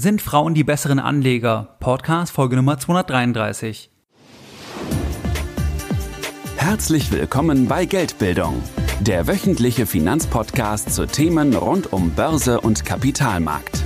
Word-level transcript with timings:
Sind 0.00 0.22
Frauen 0.22 0.54
die 0.54 0.64
besseren 0.64 0.98
Anleger? 0.98 1.76
Podcast 1.78 2.32
Folge 2.32 2.56
Nummer 2.56 2.78
233. 2.78 3.90
Herzlich 6.56 7.12
willkommen 7.12 7.68
bei 7.68 7.84
Geldbildung, 7.84 8.62
der 9.00 9.26
wöchentliche 9.26 9.84
Finanzpodcast 9.84 10.94
zu 10.94 11.06
Themen 11.06 11.54
rund 11.54 11.92
um 11.92 12.12
Börse 12.12 12.62
und 12.62 12.86
Kapitalmarkt. 12.86 13.82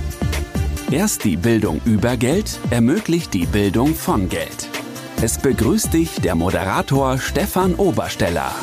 Erst 0.89 1.25
die 1.25 1.35
Bildung 1.35 1.81
über 1.83 2.15
Geld 2.15 2.61
ermöglicht 2.69 3.33
die 3.33 3.45
Bildung 3.45 3.93
von 3.93 4.29
Geld. 4.29 4.69
Es 5.21 5.37
begrüßt 5.37 5.93
dich 5.93 6.21
der 6.21 6.35
Moderator 6.35 7.17
Stefan 7.17 7.75
Obersteller. 7.75 8.55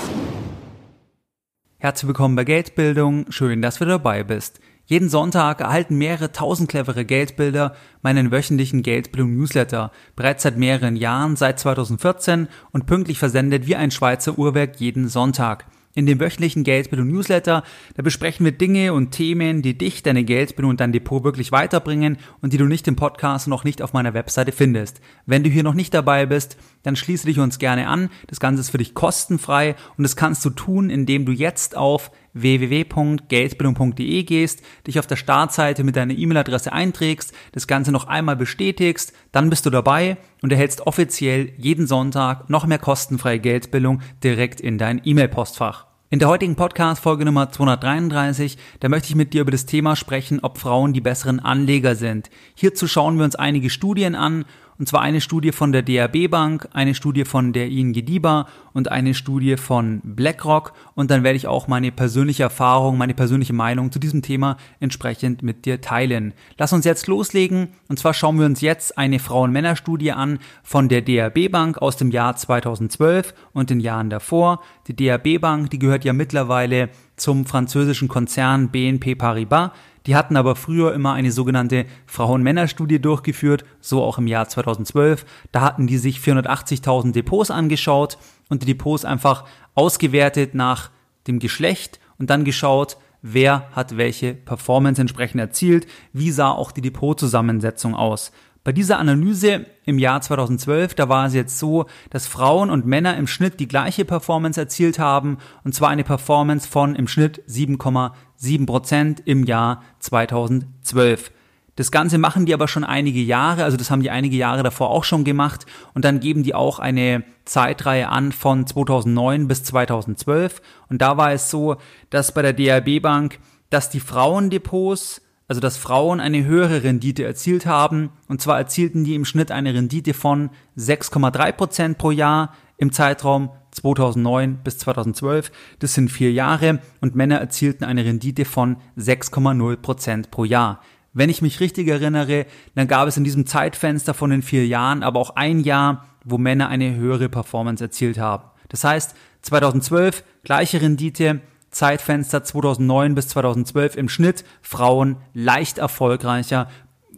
Herzlich 1.76 2.06
willkommen 2.06 2.34
bei 2.34 2.44
Geldbildung, 2.44 3.26
schön, 3.30 3.60
dass 3.60 3.76
du 3.76 3.84
dabei 3.84 4.24
bist. 4.24 4.58
Jeden 4.92 5.08
Sonntag 5.08 5.62
erhalten 5.62 5.96
mehrere 5.96 6.32
tausend 6.32 6.68
clevere 6.68 7.06
Geldbilder 7.06 7.74
meinen 8.02 8.30
wöchentlichen 8.30 8.82
Geldbildung-Newsletter, 8.82 9.90
bereits 10.16 10.42
seit 10.42 10.58
mehreren 10.58 10.96
Jahren, 10.96 11.34
seit 11.34 11.58
2014 11.60 12.46
und 12.72 12.84
pünktlich 12.84 13.18
versendet 13.18 13.66
wie 13.66 13.74
ein 13.74 13.90
Schweizer 13.90 14.38
Uhrwerk 14.38 14.80
jeden 14.80 15.08
Sonntag. 15.08 15.64
In 15.94 16.04
dem 16.04 16.20
wöchentlichen 16.20 16.62
Geldbildung 16.62 17.08
Newsletter, 17.08 17.64
da 17.94 18.02
besprechen 18.02 18.44
wir 18.44 18.52
Dinge 18.52 18.92
und 18.92 19.12
Themen, 19.12 19.62
die 19.62 19.78
dich, 19.78 20.02
deine 20.02 20.24
Geldbildung 20.24 20.72
und 20.72 20.80
dein 20.80 20.92
Depot 20.92 21.24
wirklich 21.24 21.52
weiterbringen 21.52 22.18
und 22.42 22.52
die 22.52 22.58
du 22.58 22.66
nicht 22.66 22.86
im 22.86 22.96
Podcast 22.96 23.46
und 23.46 23.54
auch 23.54 23.64
nicht 23.64 23.80
auf 23.80 23.94
meiner 23.94 24.12
Webseite 24.12 24.52
findest. 24.52 25.00
Wenn 25.24 25.42
du 25.42 25.48
hier 25.48 25.62
noch 25.62 25.72
nicht 25.72 25.94
dabei 25.94 26.26
bist, 26.26 26.58
dann 26.82 26.96
schließe 26.96 27.26
dich 27.26 27.38
uns 27.38 27.58
gerne 27.58 27.88
an. 27.88 28.10
Das 28.26 28.40
Ganze 28.40 28.60
ist 28.60 28.70
für 28.70 28.78
dich 28.78 28.94
kostenfrei 28.94 29.74
und 29.96 30.02
das 30.02 30.16
kannst 30.16 30.44
du 30.44 30.50
tun, 30.50 30.90
indem 30.90 31.24
du 31.24 31.32
jetzt 31.32 31.76
auf 31.76 32.10
www.geldbildung.de 32.34 34.22
gehst, 34.22 34.62
dich 34.86 34.98
auf 34.98 35.06
der 35.06 35.16
Startseite 35.16 35.84
mit 35.84 35.96
deiner 35.96 36.14
E-Mail-Adresse 36.14 36.72
einträgst, 36.72 37.32
das 37.52 37.66
Ganze 37.66 37.92
noch 37.92 38.06
einmal 38.06 38.36
bestätigst, 38.36 39.12
dann 39.32 39.50
bist 39.50 39.66
du 39.66 39.70
dabei 39.70 40.16
und 40.40 40.50
erhältst 40.50 40.86
offiziell 40.86 41.52
jeden 41.56 41.86
Sonntag 41.86 42.48
noch 42.48 42.66
mehr 42.66 42.78
kostenfreie 42.78 43.38
Geldbildung 43.38 44.00
direkt 44.22 44.60
in 44.60 44.78
dein 44.78 45.00
E-Mail-Postfach. 45.04 45.92
In 46.12 46.18
der 46.18 46.28
heutigen 46.28 46.56
Podcast-Folge 46.56 47.24
Nummer 47.24 47.50
233, 47.50 48.58
da 48.80 48.90
möchte 48.90 49.08
ich 49.08 49.14
mit 49.14 49.32
dir 49.32 49.40
über 49.40 49.50
das 49.50 49.64
Thema 49.64 49.96
sprechen, 49.96 50.40
ob 50.42 50.58
Frauen 50.58 50.92
die 50.92 51.00
besseren 51.00 51.40
Anleger 51.40 51.94
sind. 51.94 52.28
Hierzu 52.54 52.86
schauen 52.86 53.16
wir 53.16 53.24
uns 53.24 53.34
einige 53.34 53.70
Studien 53.70 54.14
an 54.14 54.44
und 54.78 54.88
zwar 54.88 55.00
eine 55.02 55.20
Studie 55.20 55.52
von 55.52 55.72
der 55.72 55.82
DAB 55.82 56.28
Bank, 56.28 56.68
eine 56.72 56.94
Studie 56.94 57.24
von 57.24 57.52
der 57.52 57.68
ING 57.68 57.92
DIBA 57.92 58.48
und 58.72 58.90
eine 58.90 59.14
Studie 59.14 59.56
von 59.56 60.00
BlackRock. 60.02 60.72
Und 60.94 61.10
dann 61.10 61.22
werde 61.22 61.36
ich 61.36 61.46
auch 61.46 61.68
meine 61.68 61.92
persönliche 61.92 62.44
Erfahrung, 62.44 62.98
meine 62.98 63.14
persönliche 63.14 63.52
Meinung 63.52 63.92
zu 63.92 63.98
diesem 63.98 64.22
Thema 64.22 64.56
entsprechend 64.80 65.42
mit 65.42 65.66
dir 65.66 65.80
teilen. 65.80 66.34
Lass 66.58 66.72
uns 66.72 66.84
jetzt 66.84 67.06
loslegen. 67.06 67.68
Und 67.88 67.98
zwar 67.98 68.14
schauen 68.14 68.38
wir 68.38 68.46
uns 68.46 68.60
jetzt 68.60 68.98
eine 68.98 69.18
Frauen-Männer-Studie 69.18 70.12
an 70.12 70.38
von 70.62 70.88
der 70.88 71.02
DAB 71.02 71.50
Bank 71.50 71.78
aus 71.78 71.96
dem 71.96 72.10
Jahr 72.10 72.34
2012 72.34 73.34
und 73.52 73.70
den 73.70 73.80
Jahren 73.80 74.10
davor. 74.10 74.62
Die 74.88 74.96
DAB 74.96 75.38
Bank, 75.40 75.70
die 75.70 75.78
gehört 75.78 76.04
ja 76.04 76.12
mittlerweile 76.12 76.88
zum 77.16 77.46
französischen 77.46 78.08
Konzern 78.08 78.70
BNP 78.70 79.14
Paribas. 79.14 79.70
Die 80.06 80.16
hatten 80.16 80.36
aber 80.36 80.56
früher 80.56 80.94
immer 80.94 81.12
eine 81.12 81.32
sogenannte 81.32 81.86
Frauen-Männer-Studie 82.06 83.00
durchgeführt, 83.00 83.64
so 83.80 84.02
auch 84.02 84.18
im 84.18 84.26
Jahr 84.26 84.48
2012. 84.48 85.24
Da 85.52 85.60
hatten 85.60 85.86
die 85.86 85.98
sich 85.98 86.18
480.000 86.18 87.12
Depots 87.12 87.50
angeschaut 87.50 88.18
und 88.48 88.62
die 88.62 88.66
Depots 88.66 89.04
einfach 89.04 89.44
ausgewertet 89.74 90.54
nach 90.54 90.90
dem 91.26 91.38
Geschlecht 91.38 92.00
und 92.18 92.30
dann 92.30 92.44
geschaut, 92.44 92.96
wer 93.22 93.68
hat 93.72 93.96
welche 93.96 94.34
Performance 94.34 95.00
entsprechend 95.00 95.40
erzielt, 95.40 95.86
wie 96.12 96.30
sah 96.30 96.50
auch 96.50 96.72
die 96.72 96.82
Depotzusammensetzung 96.82 97.94
aus. 97.94 98.32
Bei 98.64 98.70
dieser 98.70 99.00
Analyse 99.00 99.66
im 99.84 99.98
Jahr 99.98 100.20
2012, 100.20 100.94
da 100.94 101.08
war 101.08 101.26
es 101.26 101.34
jetzt 101.34 101.58
so, 101.58 101.86
dass 102.10 102.28
Frauen 102.28 102.70
und 102.70 102.86
Männer 102.86 103.16
im 103.16 103.26
Schnitt 103.26 103.58
die 103.58 103.66
gleiche 103.66 104.04
Performance 104.04 104.60
erzielt 104.60 105.00
haben, 105.00 105.38
und 105.64 105.74
zwar 105.74 105.88
eine 105.88 106.04
Performance 106.04 106.68
von 106.68 106.94
im 106.94 107.08
Schnitt 107.08 107.42
7,7 107.48 108.66
Prozent 108.66 109.22
im 109.24 109.42
Jahr 109.42 109.82
2012. 109.98 111.32
Das 111.74 111.90
Ganze 111.90 112.18
machen 112.18 112.46
die 112.46 112.54
aber 112.54 112.68
schon 112.68 112.84
einige 112.84 113.20
Jahre, 113.20 113.64
also 113.64 113.76
das 113.76 113.90
haben 113.90 114.02
die 114.02 114.10
einige 114.10 114.36
Jahre 114.36 114.62
davor 114.62 114.90
auch 114.90 115.02
schon 115.02 115.24
gemacht 115.24 115.66
und 115.94 116.04
dann 116.04 116.20
geben 116.20 116.44
die 116.44 116.54
auch 116.54 116.78
eine 116.78 117.24
Zeitreihe 117.44 118.10
an 118.10 118.30
von 118.30 118.64
2009 118.64 119.48
bis 119.48 119.64
2012 119.64 120.62
und 120.88 121.02
da 121.02 121.16
war 121.16 121.32
es 121.32 121.50
so, 121.50 121.78
dass 122.10 122.32
bei 122.32 122.42
der 122.42 122.52
DRB 122.52 123.02
Bank, 123.02 123.40
dass 123.70 123.90
die 123.90 124.00
Frauendepots 124.00 125.22
also 125.52 125.60
dass 125.60 125.76
Frauen 125.76 126.18
eine 126.18 126.46
höhere 126.46 126.82
Rendite 126.82 127.24
erzielt 127.24 127.66
haben. 127.66 128.08
Und 128.26 128.40
zwar 128.40 128.56
erzielten 128.56 129.04
die 129.04 129.14
im 129.14 129.26
Schnitt 129.26 129.50
eine 129.50 129.74
Rendite 129.74 130.14
von 130.14 130.48
6,3 130.78 131.52
Prozent 131.52 131.98
pro 131.98 132.10
Jahr 132.10 132.54
im 132.78 132.90
Zeitraum 132.90 133.50
2009 133.72 134.60
bis 134.64 134.78
2012. 134.78 135.52
Das 135.78 135.92
sind 135.92 136.10
vier 136.10 136.32
Jahre. 136.32 136.78
Und 137.02 137.16
Männer 137.16 137.36
erzielten 137.36 137.84
eine 137.84 138.02
Rendite 138.02 138.46
von 138.46 138.78
6,0 138.96 139.76
Prozent 139.76 140.30
pro 140.30 140.46
Jahr. 140.46 140.80
Wenn 141.12 141.28
ich 141.28 141.42
mich 141.42 141.60
richtig 141.60 141.86
erinnere, 141.88 142.46
dann 142.74 142.88
gab 142.88 143.06
es 143.06 143.18
in 143.18 143.24
diesem 143.24 143.44
Zeitfenster 143.44 144.14
von 144.14 144.30
den 144.30 144.40
vier 144.40 144.66
Jahren 144.66 145.02
aber 145.02 145.20
auch 145.20 145.36
ein 145.36 145.60
Jahr, 145.60 146.06
wo 146.24 146.38
Männer 146.38 146.68
eine 146.68 146.96
höhere 146.96 147.28
Performance 147.28 147.84
erzielt 147.84 148.16
haben. 148.16 148.44
Das 148.70 148.84
heißt, 148.84 149.14
2012 149.42 150.24
gleiche 150.44 150.80
Rendite, 150.80 151.42
Zeitfenster 151.72 152.44
2009 152.44 153.14
bis 153.14 153.28
2012 153.28 153.96
im 153.96 154.08
Schnitt 154.08 154.44
Frauen 154.60 155.16
leicht 155.34 155.78
erfolgreicher 155.78 156.68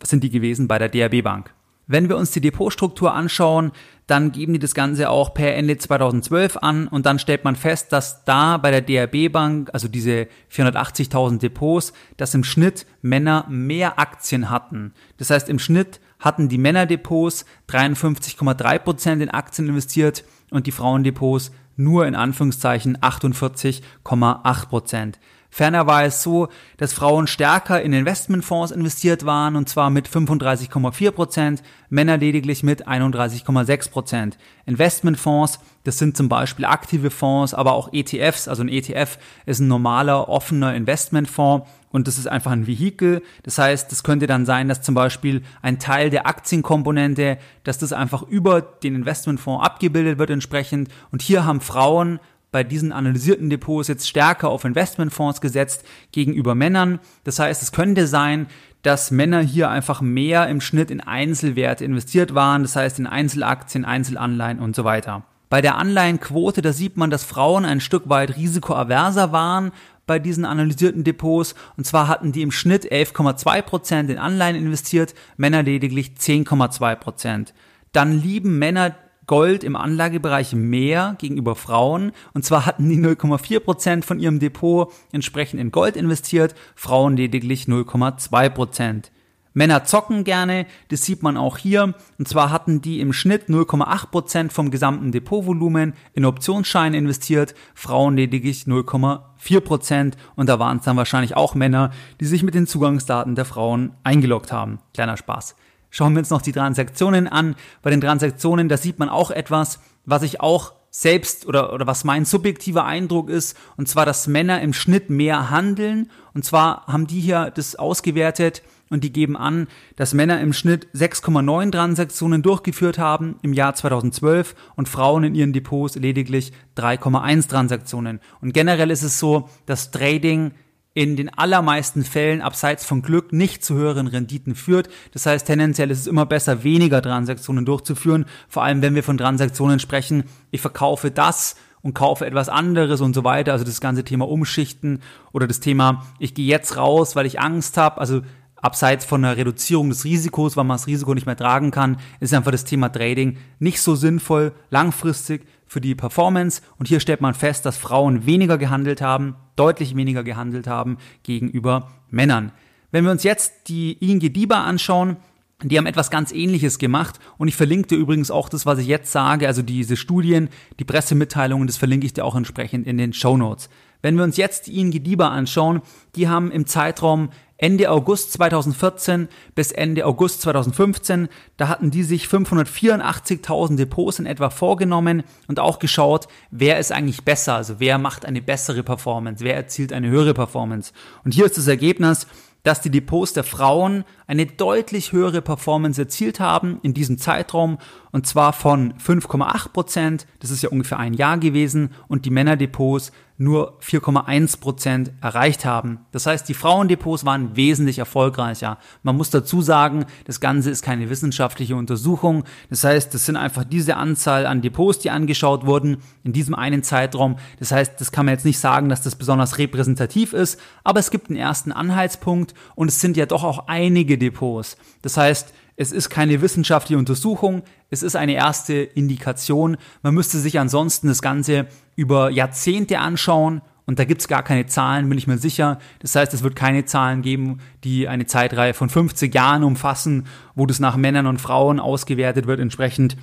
sind 0.03 0.25
die 0.25 0.31
gewesen 0.31 0.69
bei 0.69 0.79
der 0.79 0.89
DRB 0.89 1.23
Bank. 1.23 1.53
Wenn 1.87 2.09
wir 2.09 2.17
uns 2.17 2.31
die 2.31 2.41
Depotstruktur 2.41 3.13
anschauen, 3.13 3.73
dann 4.07 4.33
geben 4.33 4.55
die 4.55 4.59
das 4.59 4.75
Ganze 4.75 5.11
auch 5.11 5.35
per 5.35 5.55
Ende 5.55 5.77
2012 5.77 6.59
an 6.59 6.89
und 6.89 7.05
dann 7.05 7.19
stellt 7.19 7.45
man 7.45 7.57
fest, 7.57 7.93
dass 7.93 8.25
da 8.25 8.57
bei 8.57 8.71
der 8.71 8.81
DRB 8.81 9.31
Bank, 9.31 9.71
also 9.73 9.89
diese 9.89 10.29
480.000 10.51 11.39
Depots, 11.39 11.93
dass 12.17 12.35
im 12.35 12.45
Schnitt 12.45 12.87
Männer 13.03 13.47
mehr 13.49 13.99
Aktien 13.99 14.51
hatten. 14.51 14.95
Das 15.19 15.31
heißt, 15.31 15.49
im 15.49 15.59
Schnitt 15.59 16.01
hatten 16.19 16.49
die 16.49 16.59
Männerdepots 16.59 17.45
53,3 17.69 18.79
Prozent 18.79 19.23
in 19.23 19.31
Aktien 19.31 19.69
investiert 19.69 20.25
und 20.51 20.67
die 20.67 20.73
Frauendepots 20.73 21.51
nur 21.77 22.07
in 22.07 22.15
Anführungszeichen 22.15 22.99
48,8 22.99 24.67
Prozent. 24.69 25.19
Ferner 25.55 25.87
war 25.87 26.03
es 26.03 26.21
so, 26.21 26.49
dass 26.79 26.93
Frauen 26.95 27.29
stärker 27.29 27.81
in 27.81 27.93
Investmentfonds 27.93 28.73
investiert 28.73 29.25
waren, 29.25 29.55
und 29.55 29.69
zwar 29.69 29.89
mit 29.89 30.09
35,4 30.09 31.13
Prozent, 31.13 31.63
Männer 31.91 32.17
lediglich 32.17 32.65
mit 32.65 32.89
31,6 32.89 33.89
Prozent. 33.93 34.37
Investmentfonds, 34.67 35.61
das 35.85 35.99
sind 35.99 36.17
zum 36.17 36.29
Beispiel 36.29 36.65
aktive 36.65 37.11
Fonds, 37.13 37.55
aber 37.55 37.75
auch 37.75 37.93
ETFs. 37.93 38.49
Also 38.49 38.65
ein 38.65 38.69
ETF 38.69 39.17
ist 39.47 39.61
ein 39.61 39.69
normaler, 39.69 40.29
offener 40.29 40.75
Investmentfonds 40.75 41.69
und 41.93 42.09
das 42.09 42.19
ist 42.19 42.27
einfach 42.27 42.51
ein 42.51 42.67
Vehikel. 42.67 43.23
Das 43.45 43.57
heißt, 43.57 43.93
das 43.93 44.03
könnte 44.03 44.27
dann 44.27 44.47
sein, 44.47 44.67
dass 44.67 44.83
zum 44.83 44.97
Beispiel 44.97 45.43
ein 45.63 45.79
Teil 45.79 46.11
der 46.11 46.27
Aktienkomponente, 46.27 47.39
dass 47.63 47.79
das 47.79 47.93
einfach 47.93 48.25
über 48.25 48.61
den 48.61 48.97
Investmentfonds 48.97 49.65
abgebildet 49.65 50.19
wird 50.19 50.31
entsprechend. 50.31 50.89
Und 51.13 51.23
hier 51.23 51.45
haben 51.45 51.61
Frauen 51.61 52.19
bei 52.55 52.63
diesen 52.63 52.93
analysierten 52.93 53.51
Depots 53.51 53.89
jetzt 53.89 54.09
stärker 54.09 54.49
auf 54.49 54.65
Investmentfonds 54.65 55.41
gesetzt 55.41 55.85
gegenüber 56.13 56.55
Männern. 56.55 57.01
Das 57.25 57.41
heißt, 57.41 57.61
es 57.61 57.73
könnte 57.73 58.07
sein, 58.07 58.47
dass 58.83 59.11
Männer 59.11 59.41
hier 59.41 59.71
einfach 59.71 60.01
mehr 60.01 60.49
im 60.49 60.61
Schnitt 60.61 60.93
in 60.93 61.01
Einzelwerte 61.01 61.85
investiert 61.85 62.33
waren, 62.33 62.63
das 62.63 62.77
heißt 62.77 63.01
in 63.01 63.09
Einzelaktien, 63.09 63.85
Einzelanleihen 63.85 64.61
und 64.61 64.77
so 64.77 64.85
weiter. 64.85 65.25
Bei 65.51 65.63
der 65.63 65.79
Anleihenquote, 65.79 66.63
da 66.63 66.73
sieht 66.73 66.97
man, 66.97 67.11
dass 67.11 67.25
Frauen 67.25 67.65
ein 67.65 67.81
Stück 67.81 68.09
weit 68.09 68.37
risikoaverser 68.37 69.33
waren 69.33 69.73
bei 70.07 70.21
diesen 70.21 70.45
analysierten 70.45 71.03
Depots. 71.03 71.57
Und 71.77 71.89
zwar 71.89 72.07
hatten 72.07 72.31
die 72.31 72.43
im 72.43 72.53
Schnitt 72.53 72.85
11,2 72.85 73.63
Prozent 73.63 74.11
in 74.11 74.19
Anleihen 74.19 74.55
investiert, 74.55 75.17
Männer 75.37 75.65
lediglich 75.65 76.13
10,2%. 76.21 76.95
Prozent. 76.95 77.53
Dann 77.91 78.23
lieben 78.23 78.61
Männer 78.61 78.95
Gold 79.27 79.65
im 79.65 79.77
Anlagebereich 79.77 80.55
mehr 80.55 81.17
gegenüber 81.19 81.55
Frauen. 81.55 82.13
Und 82.33 82.45
zwar 82.45 82.67
hatten 82.67 82.89
die 82.89 82.99
0,4 82.99 83.61
Prozent 83.61 84.05
von 84.05 84.19
ihrem 84.19 84.39
Depot 84.39 84.93
entsprechend 85.13 85.61
in 85.61 85.71
Gold 85.71 85.97
investiert, 85.97 86.55
Frauen 86.75 87.17
lediglich 87.17 87.65
0,2 87.65 88.49
Prozent. 88.51 89.11
Männer 89.57 89.85
zocken 89.85 90.25
gerne, 90.25 90.67
das 90.89 91.05
sieht 91.05 91.23
man 91.23 91.37
auch 91.37 91.59
hier. 91.59 91.95
Und 92.19 92.29
zwar 92.29 92.51
hatten 92.51 92.83
die 92.83 92.99
im 93.01 93.13
Schnitt 93.13 93.49
0,8 93.49 94.11
Prozent 94.11 94.53
vom 94.53 94.73
gesamten 94.73 95.13
Depotvolumen 95.13 95.95
in 96.13 96.25
Optionsscheine 96.25 96.97
investiert, 96.97 97.55
Frauen 97.75 98.17
lediglich 98.17 98.65
0,4%. 98.65 99.61
Prozent. 99.61 100.17
Und 100.35 100.49
da 100.49 100.59
waren 100.59 100.79
es 100.79 100.85
dann 100.85 100.97
wahrscheinlich 100.97 101.37
auch 101.37 101.55
Männer, 101.55 101.93
die 102.21 102.27
sich 102.27 102.43
mit 102.43 102.55
den 102.55 102.67
Zugangsdaten 102.67 103.37
der 103.37 103.45
Frauen 103.45 103.93
eingeloggt 104.03 104.51
haben. 104.51 104.81
Kleiner 104.93 105.17
Spaß. 105.17 105.55
Schauen 105.95 106.15
wir 106.15 106.19
uns 106.19 106.31
noch 106.31 106.43
die 106.43 106.51
Transaktionen 106.51 107.29
an. 107.29 107.55
Bei 107.81 107.91
den 107.91 108.01
Transaktionen, 108.01 108.69
da 108.69 108.77
sieht 108.77 108.99
man 108.99 109.09
auch 109.09 109.31
etwas, 109.31 109.79
was 110.05 110.25
ich 110.25 110.41
auch 110.41 110.73
selbst 110.91 111.47
oder, 111.47 111.73
oder 111.73 111.87
was 111.87 112.03
mein 112.03 112.25
subjektiver 112.25 112.85
Eindruck 112.85 113.31
ist, 113.31 113.57
und 113.77 113.89
zwar, 113.89 114.05
dass 114.05 114.27
Männer 114.27 114.61
im 114.61 114.73
Schnitt 114.73 115.09
mehr 115.09 115.51
handeln. 115.51 116.11
Und 116.35 116.45
zwar 116.45 116.85
haben 116.89 117.07
die 117.07 117.21
hier 117.21 117.53
das 117.55 117.77
ausgewertet, 117.77 118.63
und 118.91 119.03
die 119.03 119.13
geben 119.13 119.37
an, 119.37 119.69
dass 119.97 120.15
Männer 120.15 120.41
im 120.41 120.53
Schnitt 120.53 120.89
6,9 120.95 121.73
Transaktionen 121.73 122.43
durchgeführt 122.43 122.99
haben 122.99 123.37
im 123.43 123.53
Jahr 123.53 123.75
2012 123.75 124.55
und 124.77 124.89
Frauen 124.89 125.25
in 125.25 125.35
ihren 125.35 125.53
Depots 125.53 125.97
lediglich 125.97 126.53
3,1 126.77 127.49
Transaktionen. 127.49 128.21
Und 128.41 128.53
generell 128.53 128.91
ist 128.91 129.03
es 129.03 129.19
so, 129.19 129.49
dass 129.67 129.91
Trading 129.91 130.53
in 130.95 131.17
den 131.17 131.29
allermeisten 131.29 132.05
Fällen 132.05 132.41
abseits 132.41 132.85
von 132.85 133.03
Glück 133.03 133.33
nicht 133.33 133.65
zu 133.65 133.75
höheren 133.75 134.07
Renditen 134.07 134.55
führt. 134.55 134.89
Das 135.13 135.27
heißt, 135.27 135.47
tendenziell 135.47 135.91
ist 135.91 135.99
es 135.99 136.07
immer 136.07 136.25
besser, 136.25 136.63
weniger 136.63 137.03
Transaktionen 137.03 137.65
durchzuführen, 137.65 138.27
vor 138.49 138.63
allem 138.63 138.81
wenn 138.81 138.95
wir 138.95 139.03
von 139.03 139.19
Transaktionen 139.19 139.81
sprechen, 139.81 140.25
ich 140.53 140.61
verkaufe 140.61 141.11
das 141.11 141.57
und 141.83 141.95
kaufe 141.95 142.25
etwas 142.25 142.49
anderes 142.49 143.01
und 143.01 143.13
so 143.13 143.25
weiter. 143.25 143.53
Also 143.53 143.65
das 143.65 143.81
ganze 143.81 144.05
Thema 144.05 144.29
Umschichten 144.29 145.03
oder 145.33 145.47
das 145.47 145.61
Thema, 145.61 146.07
ich 146.19 146.33
gehe 146.33 146.47
jetzt 146.47 146.77
raus, 146.77 147.17
weil 147.17 147.27
ich 147.27 147.41
Angst 147.41 147.77
habe. 147.77 148.01
Also 148.01 148.23
abseits 148.65 149.05
von 149.05 149.23
einer 149.23 149.37
Reduzierung 149.37 149.91
des 149.91 150.05
Risikos, 150.05 150.57
weil 150.57 150.65
man 150.65 150.77
das 150.77 150.87
Risiko 150.87 151.13
nicht 151.13 151.27
mehr 151.27 151.37
tragen 151.37 151.71
kann, 151.71 151.99
ist 152.21 152.33
einfach 152.33 152.51
das 152.51 152.65
Thema 152.65 152.89
Trading 152.89 153.37
nicht 153.59 153.81
so 153.81 153.95
sinnvoll 153.95 154.53
langfristig 154.71 155.47
für 155.67 155.83
die 155.83 155.95
Performance. 155.95 156.63
Und 156.79 156.89
hier 156.89 157.01
stellt 157.01 157.21
man 157.21 157.35
fest, 157.35 157.67
dass 157.67 157.77
Frauen 157.77 158.25
weniger 158.25 158.57
gehandelt 158.57 159.03
haben, 159.03 159.37
deutlich 159.57 159.95
weniger 159.95 160.25
gehandelt 160.25 160.67
haben 160.67 160.97
gegenüber 161.25 161.91
Männern. 162.11 162.53
Wenn 162.91 163.05
wir 163.05 163.11
uns 163.11 163.23
jetzt 163.23 163.69
die 163.69 163.93
ING 164.01 164.21
DIBA 164.21 164.65
anschauen, 164.65 165.19
die 165.63 165.77
haben 165.77 165.87
etwas 165.87 166.11
ganz 166.11 166.33
ähnliches 166.33 166.79
gemacht 166.79 167.21
und 167.39 167.49
ich 167.49 167.57
verlinke 167.57 167.89
dir 167.89 167.97
übrigens 167.97 168.31
auch 168.31 168.49
das, 168.49 168.67
was 168.67 168.79
ich 168.79 168.87
jetzt 168.87 169.13
sage, 169.13 169.47
also 169.47 169.63
diese 169.63 169.97
Studien, 169.97 170.49
die 170.79 170.85
Pressemitteilungen, 170.85 171.67
das 171.67 171.77
verlinke 171.77 172.07
ich 172.07 172.15
dir 172.15 172.25
auch 172.25 172.35
entsprechend 172.35 172.87
in 172.87 172.97
den 172.97 173.13
Show 173.13 173.37
Notes. 173.37 173.69
Wenn 174.05 174.17
wir 174.17 174.25
uns 174.25 174.37
jetzt 174.37 174.67
die 174.67 174.79
ING 174.79 174.91
DIBA 174.91 175.29
anschauen, 175.29 175.81
die 176.15 176.29
haben 176.29 176.51
im 176.51 176.67
Zeitraum 176.67 177.31
Ende 177.57 177.91
August 177.91 178.33
2014 178.33 179.29
bis 179.55 179.71
Ende 179.71 180.07
August 180.07 180.43
2015, 180.43 181.29
da 181.57 181.69
hatten 181.69 181.91
die 181.91 182.03
sich 182.03 182.27
584.000 182.27 183.77
Depots 183.77 184.19
in 184.19 184.27
etwa 184.27 184.51
vorgenommen 184.51 185.23
und 185.47 185.61
auch 185.61 185.79
geschaut, 185.79 186.27
wer 186.51 186.79
ist 186.79 186.91
eigentlich 186.91 187.25
besser, 187.25 187.55
also 187.55 187.79
wer 187.79 187.99
macht 187.99 188.27
eine 188.27 188.43
bessere 188.43 188.83
Performance, 188.83 189.45
wer 189.45 189.55
erzielt 189.55 189.93
eine 189.93 190.09
höhere 190.09 190.35
Performance. 190.35 190.93
Und 191.25 191.33
hier 191.33 191.47
ist 191.47 191.57
das 191.57 191.69
Ergebnis, 191.69 192.27
dass 192.65 192.81
die 192.81 192.91
Depots 192.91 193.35
der 193.35 193.45
Frauen 193.45 194.05
eine 194.27 194.47
deutlich 194.47 195.13
höhere 195.13 195.43
Performance 195.43 196.01
erzielt 196.01 196.41
haben 196.41 196.81
in 196.83 196.95
diesem 196.95 197.19
Zeitraum 197.19 197.79
und 198.11 198.27
zwar 198.27 198.53
von 198.53 198.95
5,8 198.95 199.69
Prozent, 199.69 200.27
das 200.41 200.51
ist 200.51 200.63
ja 200.63 200.71
ungefähr 200.71 200.99
ein 200.99 201.15
Jahr 201.15 201.37
gewesen, 201.39 201.91
und 202.09 202.25
die 202.25 202.31
Männerdepots 202.31 203.13
nur 203.37 203.81
4,1 203.81 204.61
Prozent 204.61 205.13
erreicht 205.21 205.65
haben. 205.65 206.01
Das 206.13 206.27
heißt, 206.27 206.49
die 206.49 206.55
Frauendepots 206.55 207.25
waren 207.25 207.57
wesentlich 207.57 207.99
erfolgreicher. 207.99 208.79
Man 209.03 209.17
muss 209.17 209.31
dazu 209.31 209.61
sagen, 209.61 210.07
das 210.25 210.39
Ganze 210.39 210.71
ist 210.71 210.83
keine 210.83 211.11
wissenschaftliche 211.11 211.75
Untersuchung. 211.75 212.45
Das 212.71 212.85
heißt, 212.85 213.13
das 213.13 213.27
sind 213.27 213.37
einfach 213.37 213.65
diese 213.65 213.97
Anzahl 213.97 214.47
an 214.47 214.63
Depots, 214.63 215.01
die 215.01 215.11
angeschaut 215.11 215.67
wurden 215.67 215.99
in 216.23 216.33
diesem 216.33 216.55
einen 216.55 216.85
Zeitraum. 216.85 217.37
Das 217.59 217.73
heißt, 217.73 218.01
das 218.01 218.13
kann 218.13 218.27
man 218.27 218.35
jetzt 218.35 218.45
nicht 218.45 218.59
sagen, 218.59 218.89
dass 218.89 219.03
das 219.03 219.17
besonders 219.17 219.59
repräsentativ 219.59 220.33
ist, 220.33 220.61
aber 220.85 221.01
es 221.01 221.11
gibt 221.11 221.29
einen 221.29 221.39
ersten 221.39 221.73
Anhaltspunkt 221.73 222.55
und 222.77 222.89
es 222.89 223.01
sind 223.01 223.17
ja 223.17 223.27
doch 223.27 223.43
auch 223.43 223.67
einige 223.67 224.17
Depots. 224.17 224.77
Das 225.03 225.17
heißt, 225.17 225.53
es 225.77 225.93
ist 225.93 226.09
keine 226.09 226.41
wissenschaftliche 226.41 226.99
Untersuchung, 226.99 227.63
es 227.91 228.03
ist 228.03 228.17
eine 228.17 228.35
erste 228.35 228.75
Indikation. 228.75 229.77
Man 230.03 230.15
müsste 230.15 230.39
sich 230.39 230.59
ansonsten 230.59 231.09
das 231.09 231.23
Ganze 231.23 231.67
über 231.97 232.31
Jahrzehnte 232.31 232.99
anschauen 233.01 233.61
und 233.87 233.99
da 233.99 234.05
gibt's 234.05 234.29
gar 234.29 234.43
keine 234.43 234.67
Zahlen, 234.67 235.09
bin 235.09 235.19
ich 235.19 235.27
mir 235.27 235.39
sicher. 235.39 235.79
Das 235.99 236.15
heißt, 236.15 236.33
es 236.33 236.43
wird 236.43 236.57
keine 236.57 236.85
Zahlen 236.85 237.23
geben, 237.23 237.59
die 237.83 238.09
eine 238.09 238.27
Zeitreihe 238.27 238.73
von 238.73 238.89
50 238.89 239.35
Jahren 239.35 239.63
umfassen, 239.63 240.27
wo 240.55 240.65
das 240.65 240.81
nach 240.81 240.97
Männern 240.97 241.27
und 241.27 241.41
Frauen 241.41 241.81
ausgewertet 241.81 242.47
wird 242.47 242.61
entsprechend. 242.61 243.17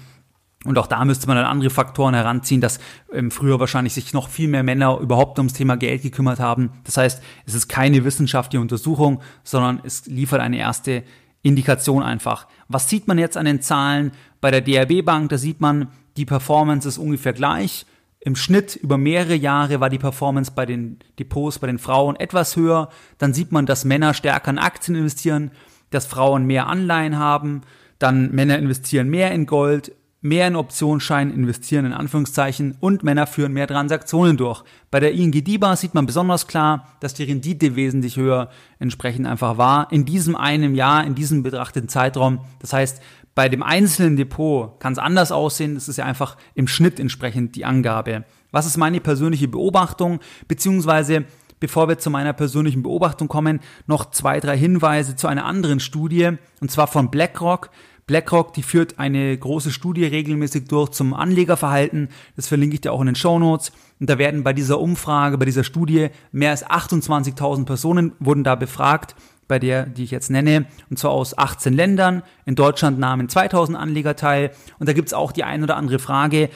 Und 0.64 0.78
auch 0.78 0.86
da 0.86 1.04
müsste 1.06 1.26
man 1.26 1.38
dann 1.38 1.48
andere 1.48 1.72
Faktoren 1.72 2.14
heranziehen, 2.14 2.62
dass 2.62 2.80
ähm, 3.12 3.32
früher 3.32 3.60
wahrscheinlich 3.60 3.94
sich 3.94 4.14
noch 4.14 4.30
viel 4.30 4.48
mehr 4.48 4.62
Männer 4.62 5.00
überhaupt 5.00 5.40
ums 5.40 5.54
Thema 5.54 5.76
Geld 5.76 6.04
gekümmert 6.04 6.40
haben. 6.40 6.70
Das 6.84 6.98
heißt, 6.98 7.24
es 7.48 7.56
ist 7.56 7.68
keine 7.68 8.04
wissenschaftliche 8.04 8.62
Untersuchung, 8.62 9.22
sondern 9.44 9.82
es 9.84 10.06
liefert 10.06 10.40
eine 10.40 10.58
erste 10.58 11.04
Indikation 11.44 12.04
einfach. 12.04 12.48
Was 12.68 12.90
sieht 12.90 13.08
man 13.08 13.18
jetzt 13.18 13.38
an 13.38 13.46
den 13.46 13.62
Zahlen 13.62 14.12
bei 14.40 14.52
der 14.52 14.62
DRB 14.62 15.04
Bank? 15.04 15.30
Da 15.30 15.38
sieht 15.38 15.60
man, 15.60 15.88
die 16.18 16.26
Performance 16.26 16.88
ist 16.88 16.98
ungefähr 16.98 17.34
gleich. 17.34 17.86
Im 18.20 18.36
Schnitt 18.36 18.76
über 18.76 18.98
mehrere 18.98 19.36
Jahre 19.36 19.80
war 19.80 19.90
die 19.90 19.98
Performance 19.98 20.52
bei 20.54 20.68
den 20.68 21.00
Depots 21.18 21.58
bei 21.58 21.68
den 21.68 21.80
Frauen 21.80 22.16
etwas 22.16 22.56
höher. 22.56 22.90
Dann 23.18 23.34
sieht 23.34 23.52
man, 23.52 23.66
dass 23.66 23.86
Männer 23.86 24.14
stärker 24.14 24.52
in 24.52 24.60
Aktien 24.60 24.96
investieren, 24.96 25.52
dass 25.90 26.06
Frauen 26.06 26.46
mehr 26.46 26.68
Anleihen 26.68 27.18
haben, 27.18 27.62
dann 27.98 28.32
Männer 28.32 28.60
investieren 28.60 29.10
mehr 29.10 29.32
in 29.32 29.46
Gold, 29.48 29.92
mehr 30.22 30.48
in 30.48 30.56
Optionsscheinen 30.56 31.34
investieren, 31.34 31.86
in 31.86 31.94
Anführungszeichen, 31.94 32.78
und 32.80 33.04
Männer 33.04 33.26
führen 33.26 33.54
mehr 33.54 33.68
Transaktionen 33.68 34.38
durch. 34.38 34.64
Bei 34.92 35.00
der 35.00 35.14
ING 35.14 35.32
DIBA 35.32 35.76
sieht 35.76 35.96
man 35.96 36.06
besonders 36.06 36.48
klar, 36.48 36.88
dass 37.00 37.16
die 37.16 37.24
Rendite 37.24 37.76
wesentlich 37.76 38.18
höher 38.18 38.50
entsprechend 38.80 39.26
einfach 39.26 39.58
war. 39.58 39.92
In 39.92 40.06
diesem 40.06 40.36
einen 40.36 40.76
Jahr, 40.76 41.04
in 41.04 41.16
diesem 41.16 41.42
betrachteten 41.42 41.90
Zeitraum. 41.90 42.40
Das 42.60 42.72
heißt, 42.72 43.02
bei 43.34 43.50
dem 43.50 43.64
einzelnen 43.64 44.16
Depot 44.16 44.80
kann 44.80 44.94
es 44.94 45.00
anders 45.00 45.32
aussehen. 45.32 45.74
Das 45.74 45.88
ist 45.88 45.98
ja 45.98 46.06
einfach 46.06 46.38
im 46.54 46.68
Schnitt 46.68 47.00
entsprechend 47.00 47.56
die 47.56 47.66
Angabe. 47.66 48.26
Was 48.52 48.66
ist 48.66 48.78
meine 48.78 49.00
persönliche 49.00 49.48
Beobachtung? 49.48 50.20
Beziehungsweise 50.48 51.26
bevor 51.62 51.88
wir 51.88 51.98
zu 52.00 52.10
meiner 52.10 52.34
persönlichen 52.34 52.84
Beobachtung 52.84 53.30
kommen, 53.30 53.62
noch 53.88 54.12
zwei, 54.12 54.42
drei 54.42 54.58
Hinweise 54.58 55.16
zu 55.16 55.28
einer 55.28 55.46
anderen 55.46 55.80
Studie, 55.80 56.32
und 56.60 56.72
zwar 56.72 56.88
von 56.88 57.10
BlackRock. 57.10 57.70
BlackRock, 58.12 58.52
die 58.52 58.62
führt 58.62 59.00
eine 59.00 59.38
große 59.38 59.72
Studie 59.72 60.04
regelmäßig 60.04 60.66
durch 60.66 60.90
zum 60.90 61.14
Anlegerverhalten. 61.14 62.10
Das 62.36 62.50
verlinke 62.50 62.74
ich 62.74 62.82
dir 62.82 62.92
auch 62.92 63.00
in 63.00 63.06
den 63.06 63.16
Show 63.16 63.40
Notes. 63.40 63.72
Und 64.02 64.10
da 64.10 64.18
werden 64.18 64.44
bei 64.44 64.52
dieser 64.52 64.82
Umfrage, 64.82 65.38
bei 65.38 65.46
dieser 65.46 65.64
Studie 65.64 66.10
mehr 66.34 66.52
als 66.52 66.66
28.000 66.66 67.64
Personen 67.64 68.12
wurden 68.20 68.44
da 68.44 68.56
befragt, 68.56 69.16
bei 69.48 69.60
der, 69.60 69.86
die 69.86 70.04
ich 70.04 70.12
jetzt 70.12 70.30
nenne, 70.30 70.66
und 70.90 71.00
zwar 71.00 71.12
aus 71.12 71.38
18 71.38 71.72
Ländern. 71.72 72.22
In 72.46 72.56
Deutschland 72.56 73.00
nahmen 73.00 73.30
2000 73.30 73.78
Anleger 73.78 74.18
teil. 74.18 74.52
Und 74.78 74.90
da 74.90 74.94
gibt's 74.94 75.14
auch 75.14 75.32
die 75.32 75.46
ein 75.46 75.64
oder 75.64 75.78
andere 75.78 76.00
Frage, 76.00 76.50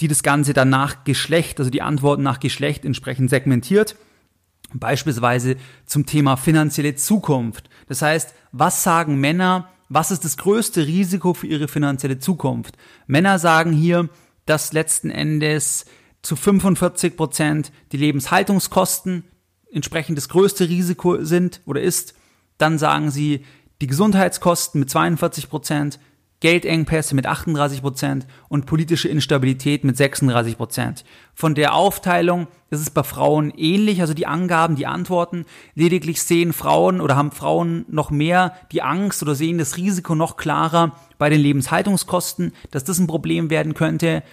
die 0.00 0.08
das 0.08 0.22
Ganze 0.22 0.54
dann 0.54 0.70
nach 0.70 1.04
Geschlecht, 1.04 1.58
also 1.58 1.70
die 1.70 1.82
Antworten 1.82 2.22
nach 2.22 2.40
Geschlecht 2.40 2.86
entsprechend 2.86 3.28
segmentiert. 3.28 3.96
Beispielsweise 4.72 5.56
zum 5.84 6.06
Thema 6.06 6.38
finanzielle 6.38 6.94
Zukunft. 6.94 7.68
Das 7.86 8.00
heißt, 8.00 8.32
was 8.52 8.82
sagen 8.82 9.20
Männer 9.20 9.68
was 9.94 10.10
ist 10.10 10.24
das 10.24 10.38
größte 10.38 10.86
Risiko 10.86 11.34
für 11.34 11.46
ihre 11.46 11.68
finanzielle 11.68 12.18
Zukunft? 12.18 12.78
Männer 13.06 13.38
sagen 13.38 13.72
hier, 13.72 14.08
dass 14.46 14.72
letzten 14.72 15.10
Endes 15.10 15.84
zu 16.22 16.34
45 16.34 17.14
Prozent 17.16 17.72
die 17.92 17.98
Lebenshaltungskosten 17.98 19.24
entsprechend 19.70 20.16
das 20.16 20.30
größte 20.30 20.68
Risiko 20.68 21.22
sind 21.22 21.60
oder 21.66 21.82
ist. 21.82 22.14
Dann 22.56 22.78
sagen 22.78 23.10
sie 23.10 23.44
die 23.82 23.86
Gesundheitskosten 23.86 24.80
mit 24.80 24.88
42 24.88 25.50
Prozent, 25.50 25.98
Geldengpässe 26.42 27.14
mit 27.14 27.24
38 27.24 27.82
Prozent 27.82 28.26
und 28.48 28.66
politische 28.66 29.08
Instabilität 29.08 29.84
mit 29.84 29.96
36 29.96 30.56
Prozent. 30.56 31.04
Von 31.34 31.54
der 31.54 31.72
Aufteilung 31.72 32.48
ist 32.68 32.80
es 32.80 32.90
bei 32.90 33.04
Frauen 33.04 33.52
ähnlich, 33.56 34.00
also 34.00 34.12
die 34.12 34.26
Angaben, 34.26 34.74
die 34.74 34.88
Antworten. 34.88 35.46
Lediglich 35.76 36.20
sehen 36.20 36.52
Frauen 36.52 37.00
oder 37.00 37.14
haben 37.14 37.30
Frauen 37.30 37.84
noch 37.88 38.10
mehr 38.10 38.56
die 38.72 38.82
Angst 38.82 39.22
oder 39.22 39.36
sehen 39.36 39.56
das 39.56 39.76
Risiko 39.76 40.16
noch 40.16 40.36
klarer 40.36 40.96
bei 41.16 41.30
den 41.30 41.40
Lebenshaltungskosten, 41.40 42.52
dass 42.72 42.82
das 42.82 42.98
ein 42.98 43.06
Problem 43.06 43.48
werden 43.48 43.74
könnte. 43.74 44.24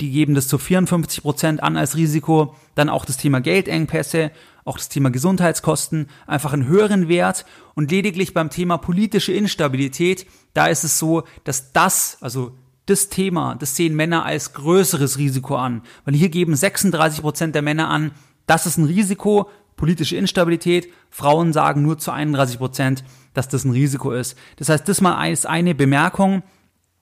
Die 0.00 0.10
geben 0.10 0.34
das 0.34 0.48
zu 0.48 0.58
54 0.58 1.22
Prozent 1.22 1.62
an 1.62 1.76
als 1.76 1.96
Risiko. 1.96 2.54
Dann 2.74 2.88
auch 2.88 3.04
das 3.04 3.16
Thema 3.16 3.40
Geldengpässe 3.40 4.30
auch 4.68 4.76
das 4.76 4.90
Thema 4.90 5.10
Gesundheitskosten 5.10 6.08
einfach 6.26 6.52
einen 6.52 6.66
höheren 6.66 7.08
Wert 7.08 7.46
und 7.74 7.90
lediglich 7.90 8.34
beim 8.34 8.50
Thema 8.50 8.76
politische 8.76 9.32
Instabilität, 9.32 10.26
da 10.52 10.66
ist 10.66 10.84
es 10.84 10.98
so, 10.98 11.24
dass 11.44 11.72
das, 11.72 12.18
also 12.20 12.52
das 12.84 13.08
Thema, 13.08 13.56
das 13.58 13.76
sehen 13.76 13.96
Männer 13.96 14.26
als 14.26 14.52
größeres 14.52 15.16
Risiko 15.16 15.56
an, 15.56 15.82
weil 16.04 16.14
hier 16.14 16.28
geben 16.28 16.54
36 16.54 17.22
Prozent 17.22 17.54
der 17.54 17.62
Männer 17.62 17.88
an, 17.88 18.12
das 18.46 18.66
ist 18.66 18.76
ein 18.76 18.84
Risiko, 18.84 19.48
politische 19.76 20.16
Instabilität. 20.16 20.88
Frauen 21.08 21.52
sagen 21.52 21.82
nur 21.82 21.98
zu 21.98 22.10
31 22.10 22.58
Prozent, 22.58 23.04
dass 23.32 23.48
das 23.48 23.64
ein 23.64 23.70
Risiko 23.70 24.12
ist. 24.12 24.36
Das 24.56 24.68
heißt, 24.68 24.88
das 24.88 25.00
mal 25.00 25.16
als 25.16 25.46
eine 25.46 25.74
Bemerkung. 25.74 26.42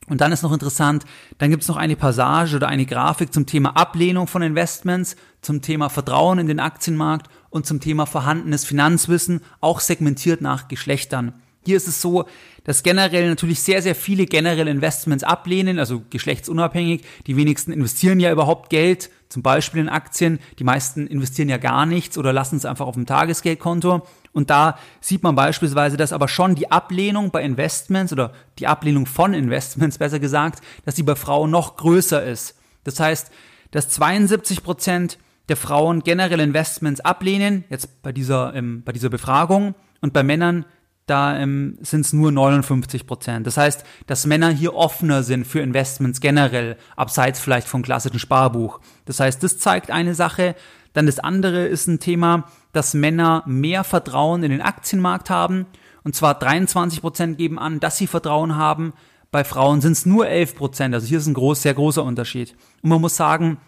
Und 0.08 0.20
dann 0.20 0.32
ist 0.32 0.42
noch 0.42 0.52
interessant, 0.52 1.04
dann 1.38 1.50
gibt 1.50 1.62
es 1.62 1.68
noch 1.68 1.76
eine 1.76 1.96
Passage 1.96 2.56
oder 2.56 2.68
eine 2.68 2.86
Grafik 2.86 3.32
zum 3.32 3.46
Thema 3.46 3.76
Ablehnung 3.76 4.26
von 4.26 4.42
Investments, 4.42 5.16
zum 5.42 5.62
Thema 5.62 5.88
Vertrauen 5.88 6.38
in 6.38 6.46
den 6.46 6.60
Aktienmarkt 6.60 7.28
und 7.50 7.66
zum 7.66 7.80
Thema 7.80 8.06
vorhandenes 8.06 8.64
Finanzwissen, 8.64 9.40
auch 9.60 9.80
segmentiert 9.80 10.40
nach 10.40 10.68
Geschlechtern. 10.68 11.32
Hier 11.64 11.76
ist 11.76 11.88
es 11.88 12.00
so, 12.00 12.26
dass 12.62 12.84
generell 12.84 13.28
natürlich 13.28 13.60
sehr, 13.60 13.82
sehr 13.82 13.96
viele 13.96 14.26
generelle 14.26 14.70
Investments 14.70 15.24
ablehnen, 15.24 15.80
also 15.80 16.02
geschlechtsunabhängig. 16.10 17.02
Die 17.26 17.36
wenigsten 17.36 17.72
investieren 17.72 18.20
ja 18.20 18.30
überhaupt 18.30 18.70
Geld, 18.70 19.10
zum 19.28 19.42
Beispiel 19.42 19.80
in 19.80 19.88
Aktien. 19.88 20.38
Die 20.60 20.64
meisten 20.64 21.08
investieren 21.08 21.48
ja 21.48 21.56
gar 21.56 21.84
nichts 21.84 22.18
oder 22.18 22.32
lassen 22.32 22.56
es 22.56 22.64
einfach 22.64 22.86
auf 22.86 22.94
dem 22.94 23.06
Tagesgeldkonto. 23.06 24.06
Und 24.36 24.50
da 24.50 24.76
sieht 25.00 25.22
man 25.22 25.34
beispielsweise, 25.34 25.96
dass 25.96 26.12
aber 26.12 26.28
schon 26.28 26.54
die 26.56 26.70
Ablehnung 26.70 27.30
bei 27.30 27.42
Investments 27.42 28.12
oder 28.12 28.32
die 28.58 28.66
Ablehnung 28.66 29.06
von 29.06 29.32
Investments, 29.32 29.96
besser 29.98 30.18
gesagt, 30.18 30.62
dass 30.84 30.94
die 30.94 31.02
bei 31.02 31.16
Frauen 31.16 31.50
noch 31.50 31.76
größer 31.76 32.22
ist. 32.22 32.54
Das 32.84 33.00
heißt, 33.00 33.30
dass 33.70 33.88
72 33.88 34.62
Prozent 34.62 35.16
der 35.48 35.56
Frauen 35.56 36.02
generell 36.02 36.40
Investments 36.40 37.00
ablehnen, 37.00 37.64
jetzt 37.70 38.02
bei 38.02 38.12
dieser, 38.12 38.54
ähm, 38.54 38.82
bei 38.84 38.92
dieser 38.92 39.08
Befragung, 39.08 39.74
und 40.02 40.12
bei 40.12 40.22
Männern 40.22 40.66
da 41.06 41.38
ähm, 41.38 41.78
sind 41.80 42.04
es 42.04 42.12
nur 42.12 42.30
59 42.30 43.06
Prozent. 43.06 43.46
Das 43.46 43.56
heißt, 43.56 43.84
dass 44.06 44.26
Männer 44.26 44.50
hier 44.50 44.74
offener 44.74 45.22
sind 45.22 45.46
für 45.46 45.60
Investments 45.60 46.20
generell, 46.20 46.76
abseits 46.94 47.40
vielleicht 47.40 47.68
vom 47.68 47.82
klassischen 47.82 48.18
Sparbuch. 48.18 48.80
Das 49.06 49.18
heißt, 49.18 49.42
das 49.42 49.58
zeigt 49.58 49.90
eine 49.90 50.14
Sache. 50.14 50.56
Dann 50.96 51.04
das 51.04 51.18
andere 51.18 51.66
ist 51.66 51.88
ein 51.88 52.00
Thema, 52.00 52.44
dass 52.72 52.94
Männer 52.94 53.42
mehr 53.44 53.84
Vertrauen 53.84 54.42
in 54.42 54.50
den 54.50 54.62
Aktienmarkt 54.62 55.28
haben. 55.28 55.66
Und 56.04 56.14
zwar 56.14 56.32
23 56.32 57.02
Prozent 57.02 57.36
geben 57.36 57.58
an, 57.58 57.80
dass 57.80 57.98
sie 57.98 58.06
Vertrauen 58.06 58.56
haben. 58.56 58.94
Bei 59.30 59.44
Frauen 59.44 59.82
sind 59.82 59.92
es 59.92 60.06
nur 60.06 60.26
11 60.26 60.56
Prozent. 60.56 60.94
Also 60.94 61.06
hier 61.06 61.18
ist 61.18 61.26
ein 61.26 61.34
groß, 61.34 61.60
sehr 61.60 61.74
großer 61.74 62.02
Unterschied. 62.02 62.56
Und 62.80 62.88
man 62.88 63.02
muss 63.02 63.14
sagen, 63.14 63.58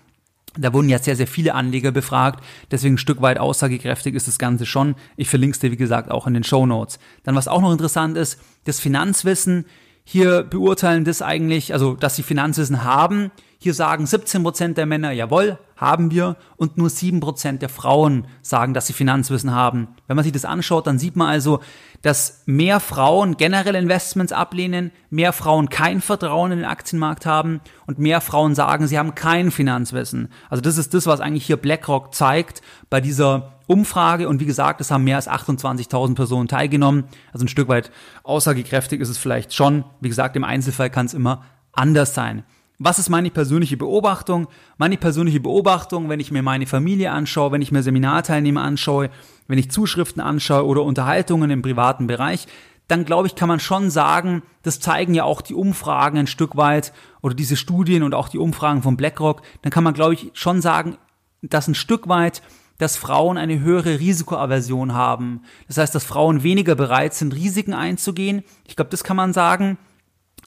da 0.57 0.73
wurden 0.73 0.89
ja 0.89 0.99
sehr, 0.99 1.17
sehr 1.17 1.27
viele 1.27 1.53
Anleger 1.53 1.93
befragt, 1.93 2.43
deswegen 2.71 2.95
ein 2.95 2.99
Stück 2.99 3.21
weit 3.21 3.39
aussagekräftig 3.39 4.15
ist 4.15 4.27
das 4.27 4.39
Ganze 4.39 4.65
schon. 4.65 4.95
Ich 5.19 5.29
verlinke 5.29 5.55
es 5.55 5.61
dir, 5.61 5.71
wie 5.71 5.77
gesagt, 5.77 6.11
auch 6.11 6.27
in 6.27 6.33
den 6.33 6.45
Show 6.45 6.65
Notes. 6.65 6.99
Dann, 7.25 7.35
was 7.35 7.47
auch 7.47 7.61
noch 7.61 7.73
interessant 7.73 8.17
ist, 8.17 8.41
das 8.65 8.81
Finanzwissen. 8.81 9.67
Hier 10.03 10.45
beurteilen 10.45 11.05
das 11.05 11.21
eigentlich, 11.21 11.75
also 11.75 11.93
dass 11.95 12.17
sie 12.17 12.23
Finanzwissen 12.23 12.85
haben, 12.85 13.31
hier 13.59 13.75
sagen 13.75 14.05
17% 14.05 14.75
der 14.75 14.87
Männer, 14.87 15.11
jawohl, 15.11 15.59
haben 15.77 16.12
wir, 16.12 16.37
und 16.57 16.79
nur 16.79 16.88
7% 16.88 17.59
der 17.59 17.69
Frauen 17.69 18.27
sagen, 18.41 18.73
dass 18.73 18.87
sie 18.87 18.93
Finanzwissen 18.93 19.53
haben. 19.53 19.88
Wenn 20.07 20.15
man 20.15 20.23
sich 20.23 20.33
das 20.33 20.45
anschaut, 20.45 20.87
dann 20.87 20.99
sieht 20.99 21.17
man 21.17 21.29
also, 21.29 21.61
dass 22.03 22.43
mehr 22.47 22.79
Frauen 22.79 23.37
generell 23.37 23.75
Investments 23.75 24.33
ablehnen, 24.33 24.93
mehr 25.11 25.33
Frauen 25.33 25.69
kein 25.69 26.00
Vertrauen 26.00 26.53
in 26.53 26.59
den 26.59 26.69
Aktienmarkt 26.69 27.27
haben 27.27 27.61
und 27.87 27.99
mehr 27.99 28.21
Frauen 28.21 28.55
sagen, 28.55 28.87
sie 28.87 28.99
haben 28.99 29.17
kein 29.17 29.50
Finanzwissen. 29.50 30.29
Also 30.49 30.61
das 30.61 30.79
ist 30.79 30.95
das, 30.95 31.07
was 31.07 31.21
eigentlich 31.21 31.47
hier 31.47 31.57
BlackRock 31.57 32.15
zeigt 32.15 32.62
bei 32.91 33.00
dieser 33.00 33.55
Umfrage 33.67 34.29
und 34.29 34.41
wie 34.41 34.47
gesagt, 34.47 34.81
es 34.81 34.91
haben 34.93 35.05
mehr 35.05 35.17
als 35.17 35.29
28.000 35.29 36.15
Personen 36.15 36.49
teilgenommen. 36.49 37.05
Also 37.33 37.45
ein 37.45 37.49
Stück 37.49 37.69
weit 37.69 37.91
aussagekräftig 38.23 39.00
ist 39.00 39.09
es 39.09 39.19
vielleicht 39.19 39.53
schon. 39.53 39.85
Wie 40.00 40.09
gesagt, 40.09 40.37
im 40.37 40.45
Einzelfall 40.45 40.91
kann 40.91 41.07
es 41.07 41.15
immer 41.15 41.45
anders 41.73 42.15
sein. 42.15 42.45
Was 42.81 43.01
ist 43.01 43.09
meine 43.09 43.31
persönliche 43.31 43.77
Beobachtung? 43.77 44.47
Meine 44.77 44.97
persönliche 44.97 45.41
Beobachtung, 45.41 46.09
wenn 46.09 46.21
ich 46.21 46.31
mir 46.31 46.43
meine 46.43 46.67
Familie 46.67 47.11
anschaue, 47.11 47.51
wenn 47.51 47.61
ich 47.61 47.73
mir 47.73 47.83
Seminarteilnehmer 47.83 48.63
anschaue, 48.63 49.11
wenn 49.49 49.59
ich 49.59 49.73
Zuschriften 49.73 50.23
anschaue 50.23 50.65
oder 50.65 50.85
Unterhaltungen 50.85 51.51
im 51.51 51.61
privaten 51.61 52.07
Bereich, 52.07 52.47
dann 52.87 53.05
glaube 53.05 53.27
ich, 53.27 53.35
kann 53.35 53.49
man 53.49 53.59
schon 53.59 53.91
sagen, 53.91 54.43
das 54.63 54.79
zeigen 54.79 55.13
ja 55.13 55.25
auch 55.25 55.43
die 55.43 55.55
Umfragen 55.55 56.19
ein 56.19 56.27
Stück 56.29 56.57
weit 56.57 56.93
oder 57.21 57.35
diese 57.35 57.57
Studien 57.57 58.05
und 58.05 58.15
auch 58.15 58.29
die 58.29 58.39
Umfragen 58.39 58.83
von 58.83 58.97
BlackRock, 58.97 59.43
dann 59.63 59.73
kann 59.73 59.85
man 59.85 59.95
glaube 59.95 60.15
ich 60.15 60.31
schon 60.35 60.61
sagen, 60.61 60.99
dass 61.43 61.67
ein 61.67 61.75
Stück 61.75 62.09
weit 62.09 62.43
dass 62.79 62.97
Frauen 62.97 63.39
eine 63.39 63.59
höhere 63.59 63.99
Risikoaversion 63.99 64.95
haben. 64.95 65.43
Das 65.67 65.79
heißt, 65.79 65.93
dass 65.97 66.05
Frauen 66.05 66.45
weniger 66.45 66.77
bereit 66.77 67.13
sind, 67.13 67.35
Risiken 67.35 67.75
einzugehen. 67.75 68.45
Ich 68.69 68.77
glaube, 68.77 68.93
das 68.93 69.03
kann 69.03 69.17
man 69.17 69.33
sagen. 69.33 69.79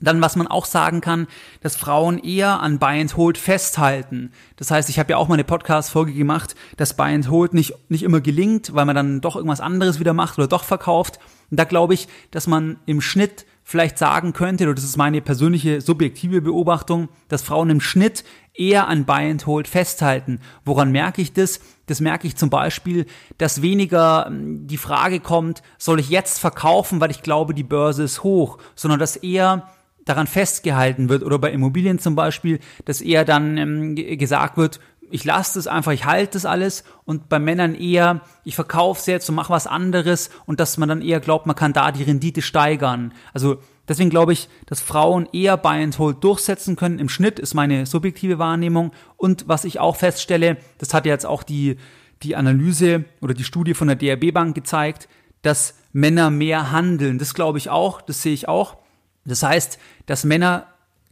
Dann, 0.02 0.22
was 0.22 0.36
man 0.36 0.48
auch 0.48 0.66
sagen 0.66 1.00
kann, 1.00 1.28
dass 1.62 1.76
Frauen 1.76 2.18
eher 2.18 2.60
an 2.60 2.80
Buy 2.80 3.00
and 3.00 3.16
Hold 3.16 3.38
festhalten. 3.38 4.32
Das 4.56 4.72
heißt, 4.72 4.90
ich 4.90 5.00
habe 5.00 5.12
ja 5.12 5.18
auch 5.18 5.28
mal 5.28 5.36
eine 5.36 5.44
Podcast-Folge 5.44 6.14
gemacht, 6.14 6.56
dass 6.78 6.96
Buy 6.96 7.14
and 7.14 7.30
Hold 7.30 7.54
nicht, 7.54 7.74
nicht 7.90 8.04
immer 8.04 8.20
gelingt, 8.20 8.74
weil 8.74 8.86
man 8.86 8.96
dann 8.96 9.22
doch 9.22 9.36
irgendwas 9.36 9.62
anderes 9.62 10.00
wieder 10.00 10.14
macht 10.14 10.38
oder 10.38 10.48
doch 10.48 10.64
verkauft. 10.64 11.20
Und 11.50 11.60
da 11.60 11.66
glaube 11.66 11.94
ich, 11.94 12.08
dass 12.32 12.48
man 12.48 12.80
im 12.86 13.02
Schnitt 13.02 13.46
vielleicht 13.64 13.98
sagen 13.98 14.34
könnte, 14.34 14.66
oder 14.66 14.74
das 14.74 14.84
ist 14.84 14.98
meine 14.98 15.22
persönliche 15.22 15.82
subjektive 15.82 16.42
Beobachtung, 16.42 17.10
dass 17.30 17.42
Frauen 17.42 17.70
im 17.70 17.82
Schnitt 17.82 18.24
eher 18.54 18.88
an 18.88 19.06
Buy 19.06 19.30
and 19.30 19.46
Hold 19.46 19.68
festhalten. 19.68 20.40
Woran 20.66 20.92
merke 20.92 21.22
ich 21.22 21.34
das? 21.34 21.62
Das 21.86 22.02
merke 22.02 22.28
ich 22.28 22.36
zum 22.36 22.50
Beispiel, 22.50 23.06
dass 23.38 23.62
weniger 23.62 24.26
ähm, 24.28 24.68
die 24.68 24.78
Frage 24.78 25.20
kommt, 25.20 25.62
soll 25.78 26.00
ich 26.00 26.10
jetzt 26.10 26.40
verkaufen, 26.40 27.00
weil 27.00 27.12
ich 27.12 27.22
glaube, 27.22 27.54
die 27.54 27.64
Börse 27.64 28.04
ist 28.04 28.24
hoch, 28.24 28.58
sondern 28.76 29.00
dass 29.00 29.16
eher 29.16 29.70
daran 30.06 30.28
festgehalten 30.28 31.10
wird 31.10 31.24
oder 31.24 31.40
bei 31.40 31.52
Immobilien 31.52 32.00
zum 32.00 32.16
Beispiel, 32.16 32.60
dass 32.86 33.02
eher 33.02 33.26
dann 33.26 33.58
ähm, 33.58 33.96
gesagt 33.96 34.58
wird, 34.58 34.80
ich 35.12 35.26
lasse 35.26 35.60
das 35.60 35.68
einfach, 35.68 35.92
ich 35.92 36.06
halte 36.06 36.34
das 36.34 36.46
alles 36.46 36.84
und 37.06 37.30
bei 37.30 37.38
Männern 37.38 37.76
eher, 37.76 38.22
ich 38.44 38.56
verkaufe 38.56 39.00
es 39.00 39.06
jetzt 39.06 39.30
und 39.30 39.36
mache 39.36 39.54
was 39.54 39.68
anderes 39.68 40.30
und 40.46 40.60
dass 40.60 40.78
man 40.78 40.90
dann 40.90 41.02
eher 41.02 41.20
glaubt, 41.20 41.46
man 41.46 41.56
kann 41.56 41.74
da 41.74 41.92
die 41.92 42.04
Rendite 42.04 42.42
steigern. 42.42 43.14
Also 43.34 43.58
deswegen 43.88 44.10
glaube 44.10 44.34
ich, 44.34 44.50
dass 44.66 44.82
Frauen 44.82 45.28
eher 45.34 45.58
Buy 45.58 45.84
and 45.84 46.00
Hold 46.00 46.24
durchsetzen 46.24 46.76
können. 46.76 47.00
Im 47.00 47.10
Schnitt 47.10 47.40
ist 47.40 47.54
meine 47.54 47.86
subjektive 47.86 48.40
Wahrnehmung 48.40 48.92
und 49.18 49.48
was 49.48 49.66
ich 49.66 49.80
auch 49.80 49.98
feststelle, 49.98 50.58
das 50.78 50.94
hat 50.94 51.06
jetzt 51.06 51.26
auch 51.26 51.44
die, 51.44 51.78
die 52.24 52.36
Analyse 52.36 53.06
oder 53.20 53.34
die 53.34 53.44
Studie 53.44 53.74
von 53.74 53.88
der 53.88 53.98
DRB 53.98 54.34
Bank 54.34 54.56
gezeigt, 54.56 55.10
dass 55.42 55.76
Männer 55.92 56.30
mehr 56.30 56.72
handeln. 56.72 57.20
Das 57.20 57.34
glaube 57.34 57.58
ich 57.58 57.70
auch, 57.70 58.02
das 58.02 58.22
sehe 58.22 58.34
ich 58.34 58.48
auch. 58.48 58.78
Das 59.26 59.44
heißt, 59.44 59.78
dass 60.06 60.24
Männer 60.24 60.68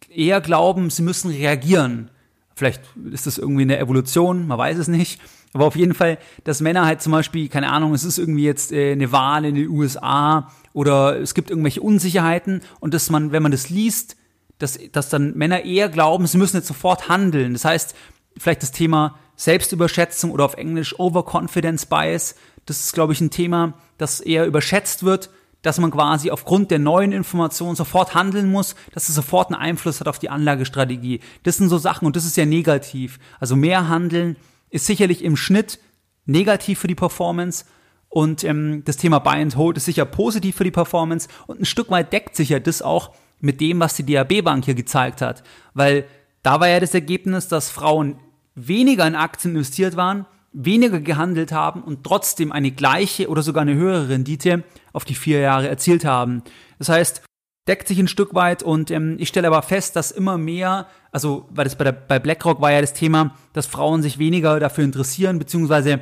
eher 0.10 0.42
glauben, 0.42 0.90
sie 0.90 1.04
müssen 1.04 1.32
reagieren. 1.32 2.10
Vielleicht 2.56 2.82
ist 3.12 3.28
das 3.28 3.38
irgendwie 3.38 3.62
eine 3.62 3.80
Evolution, 3.80 4.48
man 4.48 4.58
weiß 4.58 4.78
es 4.78 4.88
nicht. 4.88 5.22
Aber 5.54 5.66
auf 5.66 5.76
jeden 5.76 5.94
Fall, 5.94 6.20
dass 6.44 6.62
Männer 6.62 6.86
halt 6.86 7.02
zum 7.02 7.12
Beispiel, 7.12 7.50
keine 7.50 7.72
Ahnung, 7.72 7.94
es 7.94 8.04
ist 8.04 8.20
irgendwie 8.20 8.44
jetzt 8.44 8.72
äh, 8.72 8.92
eine 8.92 9.12
Wahl 9.12 9.46
in 9.46 9.56
den 9.56 9.70
USA 9.70 10.52
oder 10.74 11.20
es 11.20 11.34
gibt 11.34 11.50
irgendwelche 11.50 11.82
Unsicherheiten 11.82 12.62
und 12.80 12.94
dass 12.94 13.10
man, 13.10 13.32
wenn 13.32 13.42
man 13.42 13.52
das 13.52 13.70
liest, 13.70 14.16
dass, 14.60 14.78
dass 14.92 15.10
dann 15.10 15.36
Männer 15.36 15.64
eher 15.64 15.90
glauben, 15.90 16.28
sie 16.28 16.38
müssen 16.38 16.58
jetzt 16.58 16.68
sofort 16.68 17.10
handeln. 17.10 17.54
Das 17.54 17.66
heißt, 17.66 17.96
vielleicht 18.38 18.62
das 18.62 18.72
Thema 18.72 19.18
Selbstüberschätzung 19.38 20.32
oder 20.32 20.46
auf 20.46 20.56
Englisch 20.56 21.00
Overconfidence 21.00 21.88
Bias, 21.88 22.36
das 22.66 22.82
ist, 22.82 22.94
glaube 22.94 23.14
ich, 23.14 23.22
ein 23.22 23.32
Thema, 23.32 23.74
das 23.98 24.20
eher 24.20 24.46
überschätzt 24.46 25.04
wird 25.04 25.32
dass 25.62 25.80
man 25.80 25.92
quasi 25.92 26.32
aufgrund 26.32 26.72
der 26.72 26.80
neuen 26.80 27.12
Informationen 27.12 27.76
sofort 27.76 28.16
handeln 28.16 28.50
muss, 28.52 28.76
dass 28.94 29.10
es 29.10 29.16
sofort 29.16 29.52
einen 29.52 29.62
Einfluss 29.62 30.00
hat 30.00 30.08
auf 30.08 30.20
die 30.20 30.30
Anlagestrategie. 30.30 31.20
Das 31.44 31.58
sind 31.58 31.70
so 31.70 31.78
Sachen 31.78 32.06
und 32.06 32.16
das 32.16 32.26
ist 32.26 32.38
ja 32.38 32.46
negativ. 32.46 33.20
Also 33.40 33.56
mehr 33.56 33.90
Handeln 33.90 34.38
ist 34.70 34.86
sicherlich 34.86 35.24
im 35.24 35.36
Schnitt 35.36 35.80
negativ 36.26 36.80
für 36.80 36.88
die 36.88 36.96
Performance 36.96 37.66
und 38.08 38.44
ähm, 38.44 38.84
das 38.86 38.98
Thema 38.98 39.20
Buy 39.20 39.42
and 39.42 39.58
Hold 39.58 39.78
ist 39.78 39.86
sicher 39.86 40.06
positiv 40.06 40.56
für 40.56 40.64
die 40.64 40.72
Performance 40.72 41.28
und 41.48 41.60
ein 41.60 41.66
Stück 41.66 41.92
weit 41.92 42.14
deckt 42.14 42.36
sich 42.36 42.50
ja 42.50 42.60
das 42.60 42.82
auch 42.82 43.12
mit 43.40 43.62
dem, 43.62 43.80
was 43.80 43.96
die 43.96 44.06
DAB 44.06 44.44
Bank 44.44 44.66
hier 44.66 44.74
gezeigt 44.74 45.22
hat, 45.22 45.44
weil 45.74 46.06
da 46.42 46.60
war 46.60 46.68
ja 46.68 46.80
das 46.80 46.94
Ergebnis, 46.94 47.48
dass 47.48 47.70
Frauen 47.70 48.20
weniger 48.56 49.06
in 49.06 49.16
Aktien 49.16 49.56
investiert 49.56 49.96
waren 49.96 50.26
weniger 50.52 51.00
gehandelt 51.00 51.52
haben 51.52 51.84
und 51.84 52.04
trotzdem 52.04 52.52
eine 52.52 52.72
gleiche 52.72 53.30
oder 53.30 53.42
sogar 53.42 53.62
eine 53.62 53.76
höhere 53.76 54.10
Rendite 54.10 54.64
auf 54.94 55.06
die 55.06 55.16
vier 55.16 55.40
Jahre 55.40 55.68
erzielt 55.68 56.06
haben. 56.06 56.44
Das 56.78 56.90
heißt, 56.90 57.24
deckt 57.68 57.88
sich 57.88 58.00
ein 58.00 58.08
Stück 58.08 58.34
weit 58.34 58.64
und 58.64 58.90
ähm, 58.90 59.18
ich 59.20 59.28
stelle 59.28 59.48
aber 59.48 59.62
fest, 59.62 59.96
dass 59.96 60.12
immer 60.12 60.38
mehr, 60.38 60.88
also 61.12 61.48
weil 61.52 61.66
das 61.66 61.76
bei, 61.76 61.84
der, 61.84 61.92
bei 61.92 62.18
BlackRock 62.18 62.62
war 62.62 62.72
ja 62.72 62.82
das 62.82 62.94
Thema, 62.94 63.36
dass 63.54 63.68
Frauen 63.68 64.02
sich 64.02 64.18
weniger 64.18 64.60
dafür 64.60 64.84
interessieren, 64.84 65.38
beziehungsweise 65.38 66.00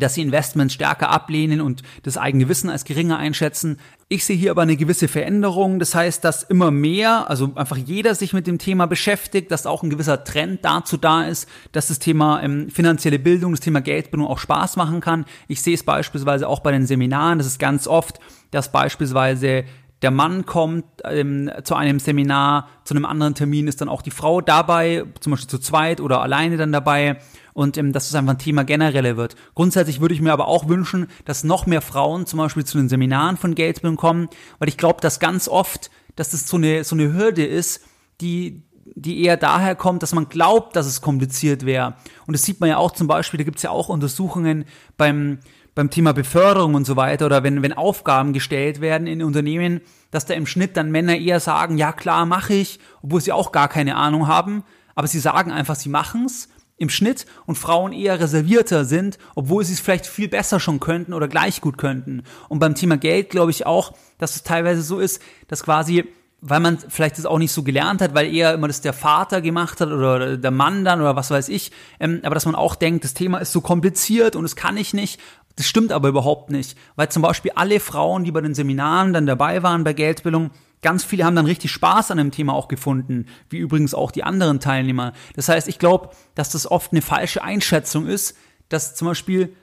dass 0.00 0.14
sie 0.14 0.22
Investments 0.22 0.74
stärker 0.74 1.10
ablehnen 1.10 1.60
und 1.60 1.82
das 2.02 2.16
eigene 2.16 2.48
Wissen 2.48 2.70
als 2.70 2.84
geringer 2.84 3.18
einschätzen. 3.18 3.78
Ich 4.08 4.24
sehe 4.24 4.36
hier 4.36 4.50
aber 4.50 4.62
eine 4.62 4.76
gewisse 4.76 5.08
Veränderung. 5.08 5.78
Das 5.78 5.94
heißt, 5.94 6.24
dass 6.24 6.42
immer 6.42 6.70
mehr, 6.70 7.30
also 7.30 7.52
einfach 7.54 7.76
jeder 7.76 8.14
sich 8.14 8.32
mit 8.32 8.46
dem 8.46 8.58
Thema 8.58 8.86
beschäftigt, 8.86 9.50
dass 9.50 9.66
auch 9.66 9.82
ein 9.82 9.90
gewisser 9.90 10.24
Trend 10.24 10.64
dazu 10.64 10.96
da 10.96 11.24
ist, 11.24 11.48
dass 11.72 11.88
das 11.88 11.98
Thema 11.98 12.42
ähm, 12.42 12.68
finanzielle 12.70 13.18
Bildung, 13.18 13.52
das 13.52 13.60
Thema 13.60 13.80
Geldbildung 13.80 14.28
auch 14.28 14.38
Spaß 14.38 14.76
machen 14.76 15.00
kann. 15.00 15.24
Ich 15.48 15.62
sehe 15.62 15.74
es 15.74 15.82
beispielsweise 15.82 16.48
auch 16.48 16.60
bei 16.60 16.72
den 16.72 16.86
Seminaren. 16.86 17.38
Das 17.38 17.46
ist 17.46 17.58
ganz 17.58 17.86
oft, 17.86 18.20
dass 18.50 18.70
beispielsweise 18.70 19.64
der 20.02 20.10
Mann 20.10 20.44
kommt 20.44 20.84
ähm, 21.04 21.50
zu 21.62 21.76
einem 21.76 22.00
Seminar, 22.00 22.68
zu 22.84 22.94
einem 22.94 23.06
anderen 23.06 23.34
Termin 23.34 23.68
ist 23.68 23.80
dann 23.80 23.88
auch 23.88 24.02
die 24.02 24.10
Frau 24.10 24.40
dabei, 24.40 25.04
zum 25.20 25.30
Beispiel 25.30 25.48
zu 25.48 25.58
zweit 25.58 26.00
oder 26.00 26.20
alleine 26.20 26.56
dann 26.56 26.72
dabei 26.72 27.18
und 27.54 27.76
ähm, 27.76 27.92
dass 27.92 28.08
es 28.08 28.14
einfach 28.14 28.34
ein 28.34 28.38
Thema 28.38 28.64
generelle 28.64 29.16
wird. 29.16 29.36
Grundsätzlich 29.54 30.00
würde 30.00 30.14
ich 30.14 30.20
mir 30.20 30.32
aber 30.32 30.48
auch 30.48 30.68
wünschen, 30.68 31.08
dass 31.24 31.44
noch 31.44 31.66
mehr 31.66 31.82
Frauen 31.82 32.26
zum 32.26 32.38
Beispiel 32.38 32.64
zu 32.64 32.78
den 32.78 32.88
Seminaren 32.88 33.36
von 33.36 33.54
Geldbildung 33.54 33.96
kommen, 33.96 34.28
weil 34.58 34.68
ich 34.68 34.76
glaube, 34.76 35.00
dass 35.00 35.20
ganz 35.20 35.48
oft, 35.48 35.90
dass 36.16 36.30
das 36.30 36.48
so 36.48 36.56
eine, 36.56 36.84
so 36.84 36.96
eine 36.96 37.12
Hürde 37.12 37.44
ist, 37.44 37.84
die, 38.20 38.62
die 38.94 39.22
eher 39.22 39.36
daher 39.36 39.74
kommt, 39.74 40.02
dass 40.02 40.14
man 40.14 40.28
glaubt, 40.28 40.76
dass 40.76 40.86
es 40.86 41.00
kompliziert 41.00 41.66
wäre. 41.66 41.94
Und 42.26 42.34
das 42.34 42.42
sieht 42.42 42.60
man 42.60 42.68
ja 42.68 42.76
auch 42.76 42.92
zum 42.92 43.06
Beispiel, 43.06 43.38
da 43.38 43.44
gibt 43.44 43.58
es 43.58 43.62
ja 43.62 43.70
auch 43.70 43.88
Untersuchungen 43.88 44.64
beim, 44.96 45.38
beim 45.74 45.90
Thema 45.90 46.12
Beförderung 46.12 46.74
und 46.74 46.86
so 46.86 46.96
weiter 46.96 47.26
oder 47.26 47.42
wenn, 47.42 47.62
wenn 47.62 47.72
Aufgaben 47.72 48.32
gestellt 48.32 48.80
werden 48.80 49.06
in 49.06 49.22
Unternehmen, 49.22 49.80
dass 50.10 50.26
da 50.26 50.34
im 50.34 50.46
Schnitt 50.46 50.76
dann 50.76 50.90
Männer 50.90 51.16
eher 51.16 51.40
sagen, 51.40 51.78
ja 51.78 51.92
klar, 51.92 52.26
mache 52.26 52.54
ich, 52.54 52.78
obwohl 53.02 53.20
sie 53.20 53.32
auch 53.32 53.52
gar 53.52 53.68
keine 53.68 53.96
Ahnung 53.96 54.28
haben, 54.28 54.62
aber 54.94 55.06
sie 55.06 55.20
sagen 55.20 55.50
einfach, 55.50 55.74
sie 55.74 55.88
machen's 55.88 56.48
im 56.82 56.90
Schnitt 56.90 57.26
und 57.46 57.56
Frauen 57.56 57.92
eher 57.92 58.18
reservierter 58.18 58.84
sind, 58.84 59.16
obwohl 59.36 59.64
sie 59.64 59.72
es 59.72 59.78
vielleicht 59.78 60.04
viel 60.04 60.26
besser 60.26 60.58
schon 60.58 60.80
könnten 60.80 61.14
oder 61.14 61.28
gleich 61.28 61.60
gut 61.60 61.78
könnten. 61.78 62.24
Und 62.48 62.58
beim 62.58 62.74
Thema 62.74 62.96
Geld 62.96 63.30
glaube 63.30 63.52
ich 63.52 63.66
auch, 63.66 63.94
dass 64.18 64.34
es 64.34 64.42
teilweise 64.42 64.82
so 64.82 64.98
ist, 64.98 65.22
dass 65.46 65.62
quasi 65.62 66.04
weil 66.44 66.58
man 66.58 66.76
vielleicht 66.76 67.18
das 67.18 67.24
auch 67.24 67.38
nicht 67.38 67.52
so 67.52 67.62
gelernt 67.62 68.02
hat, 68.02 68.14
weil 68.14 68.34
eher 68.34 68.52
immer 68.52 68.66
das 68.66 68.80
der 68.80 68.92
Vater 68.92 69.40
gemacht 69.40 69.80
hat 69.80 69.90
oder 69.90 70.36
der 70.36 70.50
Mann 70.50 70.84
dann 70.84 71.00
oder 71.00 71.14
was 71.14 71.30
weiß 71.30 71.48
ich, 71.48 71.70
ähm, 72.00 72.18
aber 72.24 72.34
dass 72.34 72.46
man 72.46 72.56
auch 72.56 72.74
denkt, 72.74 73.04
das 73.04 73.14
Thema 73.14 73.38
ist 73.38 73.52
so 73.52 73.60
kompliziert 73.60 74.34
und 74.34 74.42
das 74.42 74.56
kann 74.56 74.76
ich 74.76 74.92
nicht. 74.92 75.20
Das 75.54 75.66
stimmt 75.66 75.92
aber 75.92 76.08
überhaupt 76.08 76.50
nicht, 76.50 76.76
weil 76.96 77.10
zum 77.10 77.22
Beispiel 77.22 77.52
alle 77.54 77.78
Frauen, 77.78 78.24
die 78.24 78.32
bei 78.32 78.40
den 78.40 78.54
Seminaren 78.54 79.12
dann 79.12 79.26
dabei 79.26 79.62
waren 79.62 79.84
bei 79.84 79.92
Geldbildung, 79.92 80.50
ganz 80.82 81.04
viele 81.04 81.24
haben 81.24 81.36
dann 81.36 81.46
richtig 81.46 81.70
Spaß 81.70 82.10
an 82.10 82.18
dem 82.18 82.30
Thema 82.30 82.52
auch 82.52 82.68
gefunden, 82.68 83.26
wie 83.48 83.58
übrigens 83.58 83.94
auch 83.94 84.10
die 84.10 84.24
anderen 84.24 84.60
Teilnehmer. 84.60 85.12
Das 85.34 85.48
heißt, 85.48 85.68
ich 85.68 85.78
glaube, 85.78 86.10
dass 86.34 86.50
das 86.50 86.70
oft 86.70 86.92
eine 86.92 87.02
falsche 87.02 87.42
Einschätzung 87.42 88.06
ist, 88.06 88.36
dass 88.68 88.94
zum 88.94 89.08
Beispiel 89.08 89.56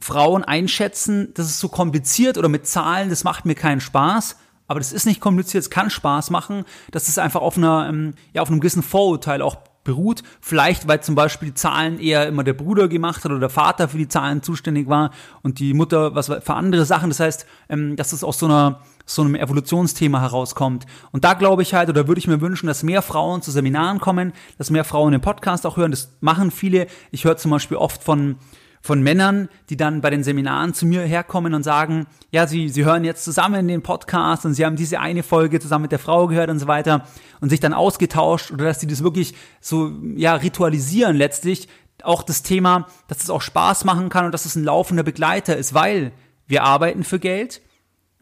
Frauen 0.00 0.44
einschätzen, 0.44 1.32
das 1.34 1.46
ist 1.46 1.58
so 1.58 1.68
kompliziert 1.68 2.38
oder 2.38 2.48
mit 2.48 2.66
Zahlen, 2.66 3.10
das 3.10 3.24
macht 3.24 3.46
mir 3.46 3.54
keinen 3.54 3.80
Spaß 3.80 4.36
aber 4.68 4.80
das 4.80 4.92
ist 4.92 5.06
nicht 5.06 5.20
kompliziert, 5.20 5.62
es 5.62 5.70
kann 5.70 5.90
Spaß 5.90 6.30
machen, 6.30 6.64
dass 6.92 7.08
es 7.08 7.18
einfach 7.18 7.40
auf 7.40 7.56
einer, 7.56 7.88
ähm, 7.88 8.14
ja, 8.34 8.42
auf 8.42 8.50
einem 8.50 8.60
gewissen 8.60 8.82
Vorurteil 8.82 9.40
auch 9.40 9.56
beruht. 9.82 10.22
Vielleicht, 10.42 10.86
weil 10.86 11.02
zum 11.02 11.14
Beispiel 11.14 11.48
die 11.48 11.54
Zahlen 11.54 11.98
eher 11.98 12.28
immer 12.28 12.44
der 12.44 12.52
Bruder 12.52 12.86
gemacht 12.86 13.24
hat 13.24 13.30
oder 13.30 13.40
der 13.40 13.48
Vater 13.48 13.88
für 13.88 13.96
die 13.96 14.08
Zahlen 14.08 14.42
zuständig 14.42 14.86
war 14.86 15.10
und 15.42 15.58
die 15.58 15.72
Mutter 15.72 16.14
was 16.14 16.26
für 16.26 16.54
andere 16.54 16.84
Sachen. 16.84 17.08
Das 17.08 17.18
heißt, 17.18 17.46
ähm, 17.70 17.96
dass 17.96 18.12
es 18.12 18.22
aus 18.22 18.38
so 18.38 18.46
einer 18.46 18.82
so 19.08 19.22
einem 19.22 19.34
Evolutionsthema 19.34 20.20
herauskommt. 20.20 20.86
Und 21.12 21.24
da 21.24 21.34
glaube 21.34 21.62
ich 21.62 21.74
halt, 21.74 21.88
oder 21.88 22.06
würde 22.06 22.18
ich 22.18 22.28
mir 22.28 22.40
wünschen, 22.40 22.66
dass 22.66 22.82
mehr 22.82 23.02
Frauen 23.02 23.42
zu 23.42 23.50
Seminaren 23.50 24.00
kommen, 24.00 24.32
dass 24.58 24.70
mehr 24.70 24.84
Frauen 24.84 25.12
den 25.12 25.20
Podcast 25.20 25.66
auch 25.66 25.76
hören. 25.76 25.90
Das 25.90 26.16
machen 26.20 26.50
viele. 26.50 26.86
Ich 27.10 27.24
höre 27.24 27.36
zum 27.36 27.50
Beispiel 27.50 27.76
oft 27.76 28.04
von 28.04 28.36
von 28.80 29.02
Männern, 29.02 29.48
die 29.70 29.76
dann 29.76 30.00
bei 30.00 30.08
den 30.08 30.22
Seminaren 30.22 30.72
zu 30.72 30.86
mir 30.86 31.02
herkommen 31.02 31.52
und 31.52 31.64
sagen, 31.64 32.06
ja, 32.30 32.46
sie, 32.46 32.68
sie 32.68 32.84
hören 32.84 33.02
jetzt 33.02 33.24
zusammen 33.24 33.66
den 33.66 33.82
Podcast 33.82 34.46
und 34.46 34.54
sie 34.54 34.64
haben 34.64 34.76
diese 34.76 35.00
eine 35.00 35.24
Folge 35.24 35.58
zusammen 35.58 35.82
mit 35.82 35.92
der 35.92 35.98
Frau 35.98 36.28
gehört 36.28 36.48
und 36.48 36.60
so 36.60 36.68
weiter 36.68 37.04
und 37.40 37.50
sich 37.50 37.58
dann 37.58 37.74
ausgetauscht 37.74 38.52
oder 38.52 38.66
dass 38.66 38.78
sie 38.78 38.86
das 38.86 39.02
wirklich 39.02 39.34
so, 39.60 39.90
ja, 40.14 40.34
ritualisieren 40.34 41.16
letztlich. 41.16 41.68
Auch 42.04 42.22
das 42.22 42.44
Thema, 42.44 42.86
dass 43.08 43.24
es 43.24 43.30
auch 43.30 43.42
Spaß 43.42 43.84
machen 43.84 44.10
kann 44.10 44.26
und 44.26 44.32
dass 44.32 44.44
es 44.44 44.54
ein 44.54 44.62
laufender 44.62 45.02
Begleiter 45.02 45.56
ist, 45.56 45.74
weil 45.74 46.12
wir 46.46 46.62
arbeiten 46.62 47.02
für 47.02 47.18
Geld 47.18 47.60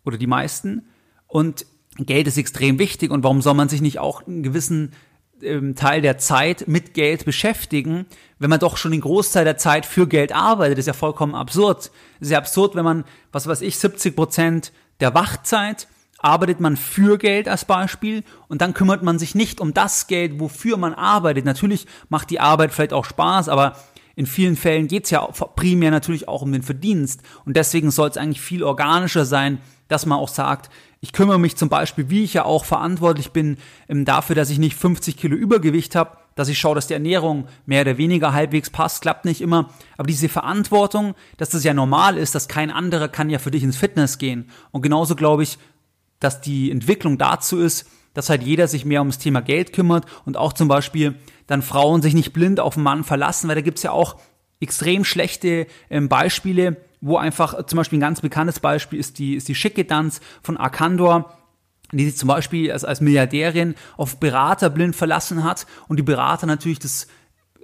oder 0.06 0.16
die 0.16 0.26
meisten 0.26 0.86
und 1.26 1.66
Geld 1.98 2.26
ist 2.26 2.38
extrem 2.38 2.78
wichtig 2.78 3.10
und 3.10 3.24
warum 3.24 3.42
soll 3.42 3.54
man 3.54 3.68
sich 3.68 3.80
nicht 3.80 3.98
auch 3.98 4.26
einen 4.26 4.42
gewissen 4.42 4.92
ähm, 5.42 5.74
Teil 5.74 6.00
der 6.00 6.18
Zeit 6.18 6.68
mit 6.68 6.94
Geld 6.94 7.24
beschäftigen, 7.24 8.06
wenn 8.38 8.50
man 8.50 8.60
doch 8.60 8.76
schon 8.76 8.92
den 8.92 9.00
Großteil 9.00 9.44
der 9.44 9.58
Zeit 9.58 9.86
für 9.86 10.06
Geld 10.06 10.34
arbeitet. 10.34 10.78
Das 10.78 10.84
ist 10.84 10.88
ja 10.88 10.92
vollkommen 10.92 11.34
absurd. 11.34 11.90
Es 12.20 12.28
ist 12.28 12.30
ja 12.30 12.38
absurd, 12.38 12.74
wenn 12.74 12.84
man, 12.84 13.04
was 13.32 13.46
weiß 13.46 13.60
ich, 13.62 13.78
70 13.78 14.16
Prozent 14.16 14.72
der 15.00 15.14
Wachzeit 15.14 15.88
arbeitet 16.18 16.60
man 16.60 16.76
für 16.76 17.18
Geld 17.18 17.48
als 17.48 17.66
Beispiel 17.66 18.24
und 18.48 18.62
dann 18.62 18.74
kümmert 18.74 19.02
man 19.02 19.18
sich 19.18 19.34
nicht 19.34 19.60
um 19.60 19.74
das 19.74 20.06
Geld, 20.06 20.40
wofür 20.40 20.76
man 20.76 20.94
arbeitet. 20.94 21.44
Natürlich 21.44 21.86
macht 22.08 22.30
die 22.30 22.40
Arbeit 22.40 22.72
vielleicht 22.72 22.94
auch 22.94 23.04
Spaß, 23.04 23.48
aber 23.48 23.76
in 24.14 24.24
vielen 24.24 24.56
Fällen 24.56 24.88
geht 24.88 25.04
es 25.04 25.10
ja 25.10 25.20
primär 25.26 25.90
natürlich 25.90 26.26
auch 26.26 26.40
um 26.40 26.52
den 26.52 26.62
Verdienst 26.62 27.20
und 27.44 27.56
deswegen 27.56 27.90
soll 27.90 28.08
es 28.08 28.16
eigentlich 28.16 28.40
viel 28.40 28.64
organischer 28.64 29.26
sein, 29.26 29.58
dass 29.88 30.06
man 30.06 30.18
auch 30.18 30.28
sagt, 30.28 30.70
ich 31.00 31.12
kümmere 31.12 31.38
mich 31.38 31.56
zum 31.56 31.68
Beispiel, 31.68 32.10
wie 32.10 32.24
ich 32.24 32.34
ja 32.34 32.44
auch 32.44 32.64
verantwortlich 32.64 33.30
bin, 33.30 33.58
ähm, 33.88 34.04
dafür, 34.04 34.34
dass 34.34 34.50
ich 34.50 34.58
nicht 34.58 34.76
50 34.76 35.16
Kilo 35.16 35.36
Übergewicht 35.36 35.94
habe, 35.94 36.16
dass 36.34 36.48
ich 36.48 36.58
schaue, 36.58 36.74
dass 36.74 36.86
die 36.86 36.94
Ernährung 36.94 37.48
mehr 37.64 37.82
oder 37.82 37.98
weniger 37.98 38.32
halbwegs 38.32 38.70
passt, 38.70 39.02
klappt 39.02 39.24
nicht 39.24 39.40
immer. 39.40 39.70
Aber 39.96 40.06
diese 40.06 40.28
Verantwortung, 40.28 41.14
dass 41.36 41.50
das 41.50 41.64
ja 41.64 41.74
normal 41.74 42.18
ist, 42.18 42.34
dass 42.34 42.48
kein 42.48 42.70
anderer 42.70 43.08
kann 43.08 43.30
ja 43.30 43.38
für 43.38 43.50
dich 43.50 43.62
ins 43.62 43.76
Fitness 43.76 44.18
gehen. 44.18 44.50
Und 44.70 44.82
genauso 44.82 45.16
glaube 45.16 45.42
ich, 45.42 45.58
dass 46.20 46.40
die 46.40 46.70
Entwicklung 46.70 47.18
dazu 47.18 47.58
ist, 47.58 47.88
dass 48.14 48.30
halt 48.30 48.42
jeder 48.42 48.66
sich 48.66 48.84
mehr 48.84 49.00
ums 49.00 49.18
Thema 49.18 49.42
Geld 49.42 49.72
kümmert 49.72 50.06
und 50.24 50.36
auch 50.36 50.54
zum 50.54 50.68
Beispiel 50.68 51.16
dann 51.46 51.62
Frauen 51.62 52.02
sich 52.02 52.14
nicht 52.14 52.32
blind 52.32 52.60
auf 52.60 52.76
einen 52.76 52.84
Mann 52.84 53.04
verlassen, 53.04 53.48
weil 53.48 53.56
da 53.56 53.60
gibt's 53.60 53.82
ja 53.82 53.92
auch 53.92 54.16
extrem 54.60 55.04
schlechte 55.04 55.66
ähm, 55.90 56.08
Beispiele, 56.08 56.76
wo 57.06 57.16
einfach 57.16 57.66
zum 57.66 57.76
Beispiel 57.76 57.98
ein 57.98 58.00
ganz 58.00 58.20
bekanntes 58.20 58.60
Beispiel 58.60 58.98
ist 58.98 59.18
die, 59.18 59.34
ist 59.34 59.48
die 59.48 59.54
Schickedanz 59.54 60.20
von 60.42 60.56
Arkandor, 60.56 61.32
die 61.92 62.04
sich 62.04 62.16
zum 62.16 62.28
Beispiel 62.28 62.72
als, 62.72 62.84
als 62.84 63.00
Milliardärin 63.00 63.76
auf 63.96 64.18
Berater 64.18 64.70
blind 64.70 64.96
verlassen 64.96 65.44
hat 65.44 65.66
und 65.88 65.98
die 65.98 66.02
Berater 66.02 66.46
natürlich 66.46 66.80
das, 66.80 67.06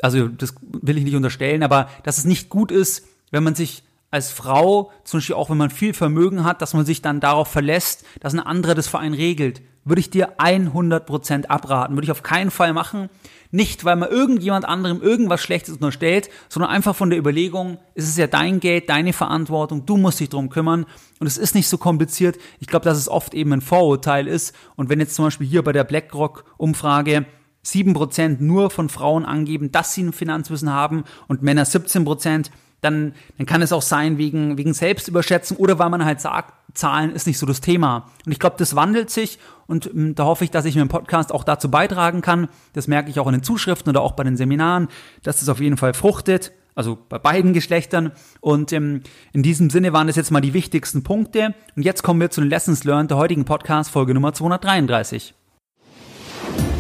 also 0.00 0.28
das 0.28 0.55
will 0.62 0.96
ich 0.96 1.05
nicht 1.05 1.16
unterstellen, 1.16 1.62
aber 1.62 1.90
dass 2.05 2.18
es 2.18 2.24
nicht 2.24 2.48
gut 2.48 2.70
ist, 2.70 3.07
wenn 3.33 3.42
man 3.42 3.55
sich 3.55 3.83
als 4.12 4.31
Frau, 4.31 4.92
zum 5.05 5.18
Beispiel 5.18 5.37
auch 5.37 5.50
wenn 5.50 5.57
man 5.57 5.70
viel 5.70 5.94
Vermögen 5.94 6.44
hat, 6.44 6.62
dass 6.62 6.74
man 6.74 6.85
sich 6.85 7.02
dann 7.02 7.18
darauf 7.18 7.48
verlässt, 7.48 8.05
dass 8.20 8.35
ein 8.35 8.40
anderer 8.40 8.74
das 8.74 8.87
für 8.87 8.98
einen 8.98 9.14
regelt. 9.14 9.62
Würde 9.84 10.00
ich 10.00 10.10
dir 10.10 10.38
100% 10.38 11.46
abraten. 11.46 11.96
Würde 11.96 12.04
ich 12.04 12.10
auf 12.10 12.22
keinen 12.22 12.50
Fall 12.50 12.72
machen. 12.72 13.08
Nicht, 13.50 13.84
weil 13.84 13.96
man 13.96 14.08
irgendjemand 14.08 14.64
anderem 14.64 15.02
irgendwas 15.02 15.42
Schlechtes 15.42 15.74
unterstellt, 15.74 16.30
sondern 16.48 16.70
einfach 16.70 16.96
von 16.96 17.10
der 17.10 17.18
Überlegung, 17.18 17.78
es 17.94 18.08
ist 18.08 18.16
ja 18.16 18.26
dein 18.26 18.60
Geld, 18.60 18.88
deine 18.88 19.12
Verantwortung, 19.12 19.84
du 19.84 19.98
musst 19.98 20.20
dich 20.20 20.30
drum 20.30 20.48
kümmern 20.48 20.86
und 21.20 21.26
es 21.26 21.36
ist 21.36 21.54
nicht 21.54 21.68
so 21.68 21.76
kompliziert. 21.76 22.38
Ich 22.60 22.66
glaube, 22.66 22.86
dass 22.86 22.96
es 22.96 23.10
oft 23.10 23.34
eben 23.34 23.52
ein 23.52 23.60
Vorurteil 23.60 24.26
ist 24.26 24.54
und 24.74 24.88
wenn 24.88 25.00
jetzt 25.00 25.14
zum 25.14 25.26
Beispiel 25.26 25.46
hier 25.46 25.62
bei 25.62 25.72
der 25.72 25.84
BlackRock-Umfrage 25.84 27.26
7% 27.64 28.36
nur 28.40 28.70
von 28.70 28.88
Frauen 28.88 29.26
angeben, 29.26 29.70
dass 29.70 29.92
sie 29.92 30.04
ein 30.04 30.14
Finanzwissen 30.14 30.72
haben 30.72 31.04
und 31.28 31.42
Männer 31.42 31.64
17%, 31.64 32.50
dann, 32.82 33.14
dann 33.38 33.46
kann 33.46 33.62
es 33.62 33.72
auch 33.72 33.80
sein 33.80 34.18
wegen, 34.18 34.58
wegen 34.58 34.74
Selbstüberschätzung 34.74 35.56
oder 35.56 35.78
weil 35.78 35.88
man 35.88 36.04
halt 36.04 36.20
sagt, 36.20 36.52
Zahlen 36.74 37.12
ist 37.12 37.26
nicht 37.26 37.38
so 37.38 37.46
das 37.46 37.60
Thema. 37.60 38.10
Und 38.26 38.32
ich 38.32 38.38
glaube, 38.38 38.56
das 38.58 38.74
wandelt 38.74 39.08
sich 39.08 39.38
und 39.66 39.86
ähm, 39.86 40.14
da 40.14 40.24
hoffe 40.24 40.44
ich, 40.44 40.50
dass 40.50 40.64
ich 40.64 40.74
mit 40.74 40.82
dem 40.82 40.88
Podcast 40.88 41.32
auch 41.32 41.44
dazu 41.44 41.70
beitragen 41.70 42.20
kann. 42.20 42.48
Das 42.72 42.88
merke 42.88 43.10
ich 43.10 43.18
auch 43.18 43.26
in 43.26 43.34
den 43.34 43.42
Zuschriften 43.42 43.90
oder 43.90 44.02
auch 44.02 44.12
bei 44.12 44.24
den 44.24 44.36
Seminaren, 44.36 44.88
dass 45.22 45.40
das 45.40 45.48
auf 45.48 45.60
jeden 45.60 45.76
Fall 45.76 45.94
fruchtet. 45.94 46.52
Also 46.74 46.98
bei 47.08 47.18
beiden 47.18 47.52
Geschlechtern. 47.52 48.12
Und 48.40 48.72
ähm, 48.72 49.02
in 49.32 49.42
diesem 49.42 49.70
Sinne 49.70 49.92
waren 49.92 50.06
das 50.06 50.16
jetzt 50.16 50.30
mal 50.30 50.40
die 50.40 50.54
wichtigsten 50.54 51.02
Punkte. 51.02 51.54
Und 51.76 51.82
jetzt 51.82 52.02
kommen 52.02 52.20
wir 52.20 52.30
zu 52.30 52.40
den 52.40 52.50
Lessons 52.50 52.84
Learned 52.84 53.10
der 53.10 53.18
heutigen 53.18 53.44
Podcast, 53.44 53.90
Folge 53.90 54.14
Nummer 54.14 54.32
233. 54.32 55.34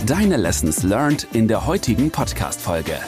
Deine 0.06 0.36
Lessons 0.36 0.82
Learned 0.82 1.28
in 1.32 1.46
der 1.46 1.66
heutigen 1.66 2.10
Podcast-Folge. 2.10 2.98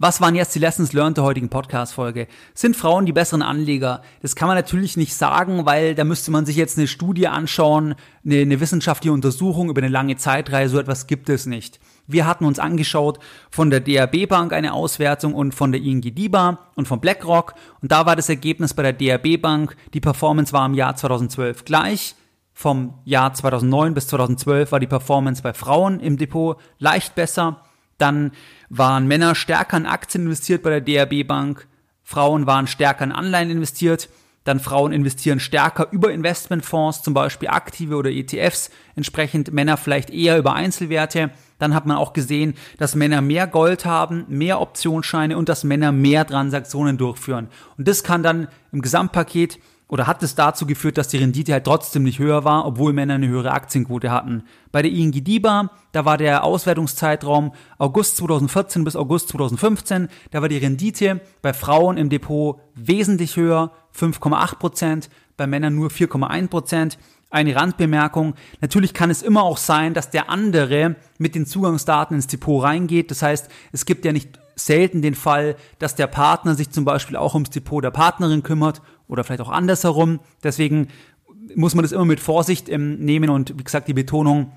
Was 0.00 0.20
waren 0.20 0.36
jetzt 0.36 0.54
die 0.54 0.60
Lessons 0.60 0.92
learned 0.92 1.16
der 1.16 1.24
heutigen 1.24 1.48
Podcast-Folge? 1.48 2.28
Sind 2.54 2.76
Frauen 2.76 3.04
die 3.04 3.12
besseren 3.12 3.42
Anleger? 3.42 4.02
Das 4.22 4.36
kann 4.36 4.46
man 4.46 4.56
natürlich 4.56 4.96
nicht 4.96 5.12
sagen, 5.12 5.66
weil 5.66 5.96
da 5.96 6.04
müsste 6.04 6.30
man 6.30 6.46
sich 6.46 6.54
jetzt 6.54 6.78
eine 6.78 6.86
Studie 6.86 7.26
anschauen, 7.26 7.96
eine, 8.24 8.36
eine 8.36 8.60
wissenschaftliche 8.60 9.12
Untersuchung 9.12 9.68
über 9.70 9.80
eine 9.80 9.90
lange 9.90 10.14
Zeitreihe. 10.14 10.68
So 10.68 10.78
etwas 10.78 11.08
gibt 11.08 11.28
es 11.28 11.46
nicht. 11.46 11.80
Wir 12.06 12.26
hatten 12.26 12.44
uns 12.44 12.60
angeschaut 12.60 13.18
von 13.50 13.70
der 13.70 13.80
DRB 13.80 14.28
Bank 14.28 14.52
eine 14.52 14.72
Auswertung 14.72 15.34
und 15.34 15.52
von 15.52 15.72
der 15.72 15.80
ING 15.80 16.00
DIBA 16.00 16.60
und 16.76 16.86
von 16.86 17.00
BlackRock. 17.00 17.54
Und 17.82 17.90
da 17.90 18.06
war 18.06 18.14
das 18.14 18.28
Ergebnis 18.28 18.74
bei 18.74 18.84
der 18.84 18.92
DRB 18.92 19.42
Bank, 19.42 19.74
die 19.94 20.00
Performance 20.00 20.52
war 20.52 20.64
im 20.64 20.74
Jahr 20.74 20.94
2012 20.94 21.64
gleich. 21.64 22.14
Vom 22.52 22.94
Jahr 23.04 23.34
2009 23.34 23.94
bis 23.94 24.06
2012 24.06 24.70
war 24.70 24.78
die 24.78 24.86
Performance 24.86 25.42
bei 25.42 25.54
Frauen 25.54 25.98
im 25.98 26.18
Depot 26.18 26.56
leicht 26.78 27.16
besser. 27.16 27.64
Dann 27.98 28.32
waren 28.68 29.06
Männer 29.06 29.34
stärker 29.34 29.76
in 29.76 29.86
Aktien 29.86 30.24
investiert 30.24 30.62
bei 30.62 30.78
der 30.78 30.80
DRB 30.80 31.26
Bank, 31.26 31.66
Frauen 32.02 32.46
waren 32.46 32.66
stärker 32.66 33.04
in 33.04 33.12
Anleihen 33.12 33.50
investiert, 33.50 34.08
dann 34.44 34.60
Frauen 34.60 34.92
investieren 34.92 35.40
stärker 35.40 35.88
über 35.90 36.10
Investmentfonds, 36.10 37.02
zum 37.02 37.12
Beispiel 37.12 37.48
aktive 37.48 37.96
oder 37.96 38.10
ETFs, 38.10 38.70
entsprechend 38.96 39.52
Männer 39.52 39.76
vielleicht 39.76 40.08
eher 40.08 40.38
über 40.38 40.54
Einzelwerte. 40.54 41.30
Dann 41.58 41.74
hat 41.74 41.84
man 41.84 41.98
auch 41.98 42.14
gesehen, 42.14 42.54
dass 42.78 42.94
Männer 42.94 43.20
mehr 43.20 43.46
Gold 43.46 43.84
haben, 43.84 44.24
mehr 44.28 44.62
Optionsscheine 44.62 45.36
und 45.36 45.50
dass 45.50 45.64
Männer 45.64 45.92
mehr 45.92 46.26
Transaktionen 46.26 46.96
durchführen. 46.96 47.48
Und 47.76 47.88
das 47.88 48.04
kann 48.04 48.22
dann 48.22 48.48
im 48.72 48.80
Gesamtpaket 48.80 49.58
oder 49.88 50.06
hat 50.06 50.22
es 50.22 50.34
dazu 50.34 50.66
geführt, 50.66 50.98
dass 50.98 51.08
die 51.08 51.16
Rendite 51.16 51.52
halt 51.52 51.64
trotzdem 51.64 52.02
nicht 52.02 52.18
höher 52.18 52.44
war, 52.44 52.66
obwohl 52.66 52.92
Männer 52.92 53.14
eine 53.14 53.28
höhere 53.28 53.52
Aktienquote 53.52 54.10
hatten. 54.10 54.44
Bei 54.70 54.82
der 54.82 54.92
ING 54.92 55.12
DIBA, 55.12 55.70
da 55.92 56.04
war 56.04 56.18
der 56.18 56.44
Auswertungszeitraum 56.44 57.52
August 57.78 58.18
2014 58.18 58.84
bis 58.84 58.96
August 58.96 59.28
2015, 59.30 60.08
da 60.30 60.42
war 60.42 60.48
die 60.48 60.58
Rendite 60.58 61.20
bei 61.40 61.54
Frauen 61.54 61.96
im 61.96 62.10
Depot 62.10 62.60
wesentlich 62.74 63.36
höher, 63.36 63.72
5,8 63.98 64.56
Prozent, 64.56 65.10
bei 65.36 65.46
Männern 65.46 65.74
nur 65.74 65.88
4,1 65.88 66.48
Prozent. 66.48 66.98
Eine 67.30 67.54
Randbemerkung. 67.54 68.34
Natürlich 68.62 68.94
kann 68.94 69.10
es 69.10 69.20
immer 69.20 69.42
auch 69.42 69.58
sein, 69.58 69.92
dass 69.92 70.08
der 70.08 70.30
andere 70.30 70.96
mit 71.18 71.34
den 71.34 71.44
Zugangsdaten 71.44 72.16
ins 72.16 72.26
Depot 72.26 72.62
reingeht. 72.62 73.10
Das 73.10 73.20
heißt, 73.20 73.50
es 73.70 73.84
gibt 73.84 74.06
ja 74.06 74.12
nicht 74.12 74.38
selten 74.58 75.02
den 75.02 75.14
Fall, 75.14 75.56
dass 75.78 75.94
der 75.94 76.06
Partner 76.06 76.54
sich 76.54 76.70
zum 76.70 76.84
Beispiel 76.84 77.16
auch 77.16 77.34
ums 77.34 77.50
Depot 77.50 77.82
der 77.82 77.90
Partnerin 77.90 78.42
kümmert 78.42 78.82
oder 79.06 79.24
vielleicht 79.24 79.40
auch 79.40 79.50
andersherum. 79.50 80.20
Deswegen 80.42 80.88
muss 81.54 81.74
man 81.74 81.82
das 81.82 81.92
immer 81.92 82.04
mit 82.04 82.20
Vorsicht 82.20 82.68
ähm, 82.68 82.98
nehmen 82.98 83.30
und 83.30 83.58
wie 83.58 83.64
gesagt, 83.64 83.88
die 83.88 83.94
Betonung, 83.94 84.52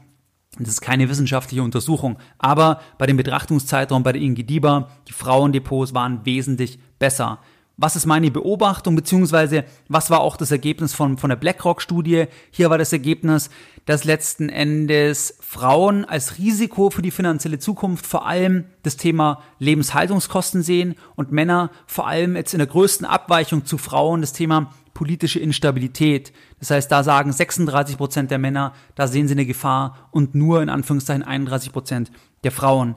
Das 0.60 0.68
ist 0.68 0.82
keine 0.82 1.08
wissenschaftliche 1.08 1.64
Untersuchung, 1.64 2.18
aber 2.38 2.82
bei 2.98 3.06
dem 3.06 3.16
Betrachtungszeitraum 3.16 4.04
bei 4.04 4.12
der 4.12 4.22
Ingi 4.22 4.44
Dieber, 4.44 4.90
die 5.08 5.14
Frauendepots 5.14 5.94
waren 5.94 6.26
wesentlich 6.26 6.78
besser. 7.00 7.40
Was 7.78 7.96
ist 7.96 8.06
meine 8.06 8.30
Beobachtung, 8.30 8.96
beziehungsweise 8.96 9.64
was 9.88 10.10
war 10.10 10.20
auch 10.20 10.38
das 10.38 10.52
Ergebnis 10.52 10.94
von, 10.94 11.18
von 11.18 11.30
der 11.30 11.38
BlackRock-Studie? 11.38 12.26
Hier 12.52 12.70
war 12.70 12.78
das 12.78 12.94
Ergebnis, 12.94 13.50
dass 13.86 14.04
letzten 14.04 14.50
Endes 14.50 15.38
Frauen 15.40 16.06
als 16.06 16.38
Risiko 16.38 16.90
für 16.90 17.02
die 17.02 17.12
finanzielle 17.12 17.60
Zukunft 17.60 18.06
vor 18.06 18.28
allem 18.28 18.66
das 18.84 18.98
Thema 18.98 19.42
Lebenshaltungskosten 19.60 20.62
sehen 20.62 20.96
und 21.16 21.32
Männer 21.32 21.72
vor 21.88 22.08
allem 22.08 22.36
jetzt 22.36 22.54
in 22.54 22.60
der 22.60 22.68
größten 22.68 23.08
Abweichung 23.08 23.66
zu 23.66 23.78
Frauen 23.78 24.22
das 24.22 24.34
Thema 24.34 24.72
politische 24.94 25.40
Instabilität. 25.40 26.34
Das 26.60 26.70
heißt, 26.70 26.92
da 26.92 27.04
sagen 27.04 27.32
36 27.32 27.98
Prozent 27.98 28.30
der 28.30 28.38
Männer, 28.38 28.74
da 28.96 29.08
sehen 29.08 29.28
sie 29.28 29.34
eine 29.34 29.46
Gefahr 29.46 30.10
und 30.12 30.36
nur 30.36 30.62
in 30.62 30.70
Anführungszeichen 30.70 31.24
31 31.24 31.72
Prozent 31.72 32.12
der 32.44 32.52
Frauen. 32.52 32.96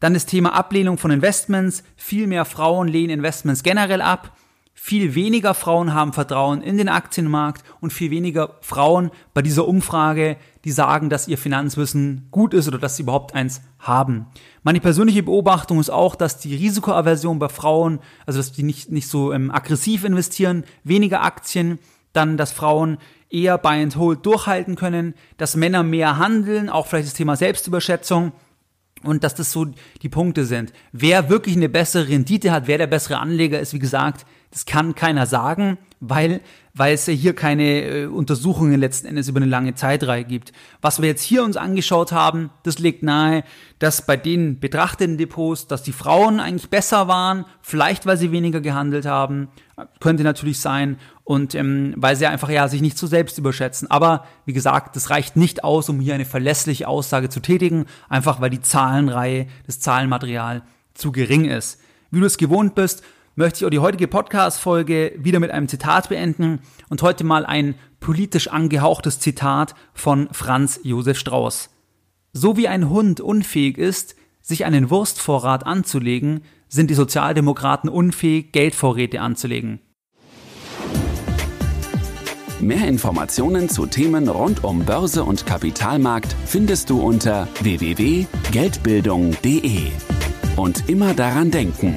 Dann 0.00 0.14
das 0.14 0.26
Thema 0.26 0.54
Ablehnung 0.54 0.98
von 0.98 1.10
Investments. 1.10 1.82
Viel 1.96 2.26
mehr 2.26 2.44
Frauen 2.44 2.88
lehnen 2.88 3.10
Investments 3.10 3.62
generell 3.62 4.02
ab. 4.02 4.36
Viel 4.76 5.14
weniger 5.14 5.54
Frauen 5.54 5.94
haben 5.94 6.12
Vertrauen 6.12 6.60
in 6.60 6.76
den 6.76 6.88
Aktienmarkt 6.88 7.64
und 7.80 7.92
viel 7.92 8.10
weniger 8.10 8.56
Frauen 8.60 9.12
bei 9.32 9.40
dieser 9.40 9.68
Umfrage, 9.68 10.36
die 10.64 10.72
sagen, 10.72 11.08
dass 11.08 11.28
ihr 11.28 11.38
Finanzwissen 11.38 12.26
gut 12.32 12.52
ist 12.52 12.66
oder 12.66 12.78
dass 12.78 12.96
sie 12.96 13.04
überhaupt 13.04 13.34
eins 13.34 13.62
haben. 13.78 14.26
Meine 14.64 14.80
persönliche 14.80 15.22
Beobachtung 15.22 15.78
ist 15.78 15.90
auch, 15.90 16.16
dass 16.16 16.38
die 16.38 16.56
Risikoaversion 16.56 17.38
bei 17.38 17.48
Frauen, 17.48 18.00
also 18.26 18.40
dass 18.40 18.52
die 18.52 18.64
nicht, 18.64 18.90
nicht 18.90 19.08
so 19.08 19.32
ähm, 19.32 19.52
aggressiv 19.52 20.04
investieren, 20.04 20.64
weniger 20.82 21.22
Aktien, 21.22 21.78
dann, 22.12 22.36
dass 22.36 22.52
Frauen 22.52 22.98
eher 23.30 23.58
Buy 23.58 23.82
and 23.82 23.96
Hold 23.96 24.26
durchhalten 24.26 24.74
können, 24.74 25.14
dass 25.36 25.56
Männer 25.56 25.82
mehr 25.82 26.18
handeln, 26.18 26.68
auch 26.68 26.88
vielleicht 26.88 27.06
das 27.06 27.14
Thema 27.14 27.36
Selbstüberschätzung 27.36 28.32
und 29.04 29.24
dass 29.24 29.34
das 29.34 29.52
so 29.52 29.66
die 30.02 30.08
Punkte 30.08 30.44
sind. 30.44 30.72
Wer 30.92 31.28
wirklich 31.28 31.56
eine 31.56 31.68
bessere 31.68 32.08
Rendite 32.08 32.52
hat, 32.52 32.66
wer 32.66 32.78
der 32.78 32.86
bessere 32.86 33.18
Anleger 33.18 33.60
ist, 33.60 33.72
wie 33.72 33.78
gesagt, 33.78 34.26
das 34.54 34.66
kann 34.66 34.94
keiner 34.94 35.26
sagen, 35.26 35.78
weil, 35.98 36.40
weil 36.74 36.94
es 36.94 37.06
ja 37.06 37.12
hier 37.12 37.34
keine 37.34 37.82
äh, 37.82 38.06
Untersuchungen 38.06 38.78
letzten 38.78 39.08
Endes 39.08 39.28
über 39.28 39.38
eine 39.38 39.50
lange 39.50 39.74
Zeitreihe 39.74 40.22
gibt. 40.22 40.52
Was 40.80 41.02
wir 41.02 41.08
jetzt 41.08 41.24
hier 41.24 41.42
uns 41.42 41.56
angeschaut 41.56 42.12
haben, 42.12 42.50
das 42.62 42.78
legt 42.78 43.02
nahe, 43.02 43.42
dass 43.80 44.06
bei 44.06 44.16
den 44.16 44.60
betrachteten 44.60 45.18
Depots, 45.18 45.66
dass 45.66 45.82
die 45.82 45.90
Frauen 45.90 46.38
eigentlich 46.38 46.70
besser 46.70 47.08
waren, 47.08 47.46
vielleicht 47.62 48.06
weil 48.06 48.16
sie 48.16 48.30
weniger 48.30 48.60
gehandelt 48.60 49.06
haben, 49.06 49.48
könnte 49.98 50.22
natürlich 50.22 50.60
sein 50.60 50.98
und 51.24 51.56
ähm, 51.56 51.92
weil 51.96 52.14
sie 52.14 52.26
einfach 52.26 52.48
ja 52.48 52.68
sich 52.68 52.80
nicht 52.80 52.96
so 52.96 53.08
selbst 53.08 53.38
überschätzen. 53.38 53.90
Aber 53.90 54.24
wie 54.46 54.52
gesagt, 54.52 54.94
das 54.94 55.10
reicht 55.10 55.34
nicht 55.34 55.64
aus, 55.64 55.88
um 55.88 55.98
hier 55.98 56.14
eine 56.14 56.26
verlässliche 56.26 56.86
Aussage 56.86 57.28
zu 57.28 57.40
tätigen, 57.40 57.86
einfach 58.08 58.40
weil 58.40 58.50
die 58.50 58.62
Zahlenreihe, 58.62 59.48
das 59.66 59.80
Zahlenmaterial 59.80 60.62
zu 60.94 61.10
gering 61.10 61.46
ist. 61.46 61.80
Wie 62.12 62.20
du 62.20 62.26
es 62.26 62.38
gewohnt 62.38 62.76
bist, 62.76 63.02
möchte 63.36 63.58
ich 63.58 63.66
auch 63.66 63.70
die 63.70 63.78
heutige 63.78 64.08
Podcast-Folge 64.08 65.12
wieder 65.18 65.38
mit 65.40 65.50
einem 65.50 65.68
Zitat 65.68 66.08
beenden 66.08 66.60
und 66.88 67.02
heute 67.02 67.24
mal 67.24 67.44
ein 67.44 67.74
politisch 68.00 68.48
angehauchtes 68.48 69.20
Zitat 69.20 69.74
von 69.92 70.28
Franz 70.32 70.80
Josef 70.82 71.18
Strauß. 71.18 71.68
So 72.32 72.56
wie 72.56 72.68
ein 72.68 72.88
Hund 72.90 73.20
unfähig 73.20 73.76
ist, 73.78 74.16
sich 74.40 74.64
einen 74.64 74.90
Wurstvorrat 74.90 75.66
anzulegen, 75.66 76.42
sind 76.68 76.90
die 76.90 76.94
Sozialdemokraten 76.94 77.88
unfähig, 77.88 78.52
Geldvorräte 78.52 79.20
anzulegen. 79.20 79.80
Mehr 82.60 82.86
Informationen 82.88 83.68
zu 83.68 83.86
Themen 83.86 84.28
rund 84.28 84.64
um 84.64 84.84
Börse 84.84 85.24
und 85.24 85.44
Kapitalmarkt 85.44 86.34
findest 86.46 86.88
du 86.90 87.00
unter 87.00 87.48
www.geldbildung.de. 87.60 89.90
Und 90.56 90.88
immer 90.88 91.14
daran 91.14 91.50
denken, 91.50 91.96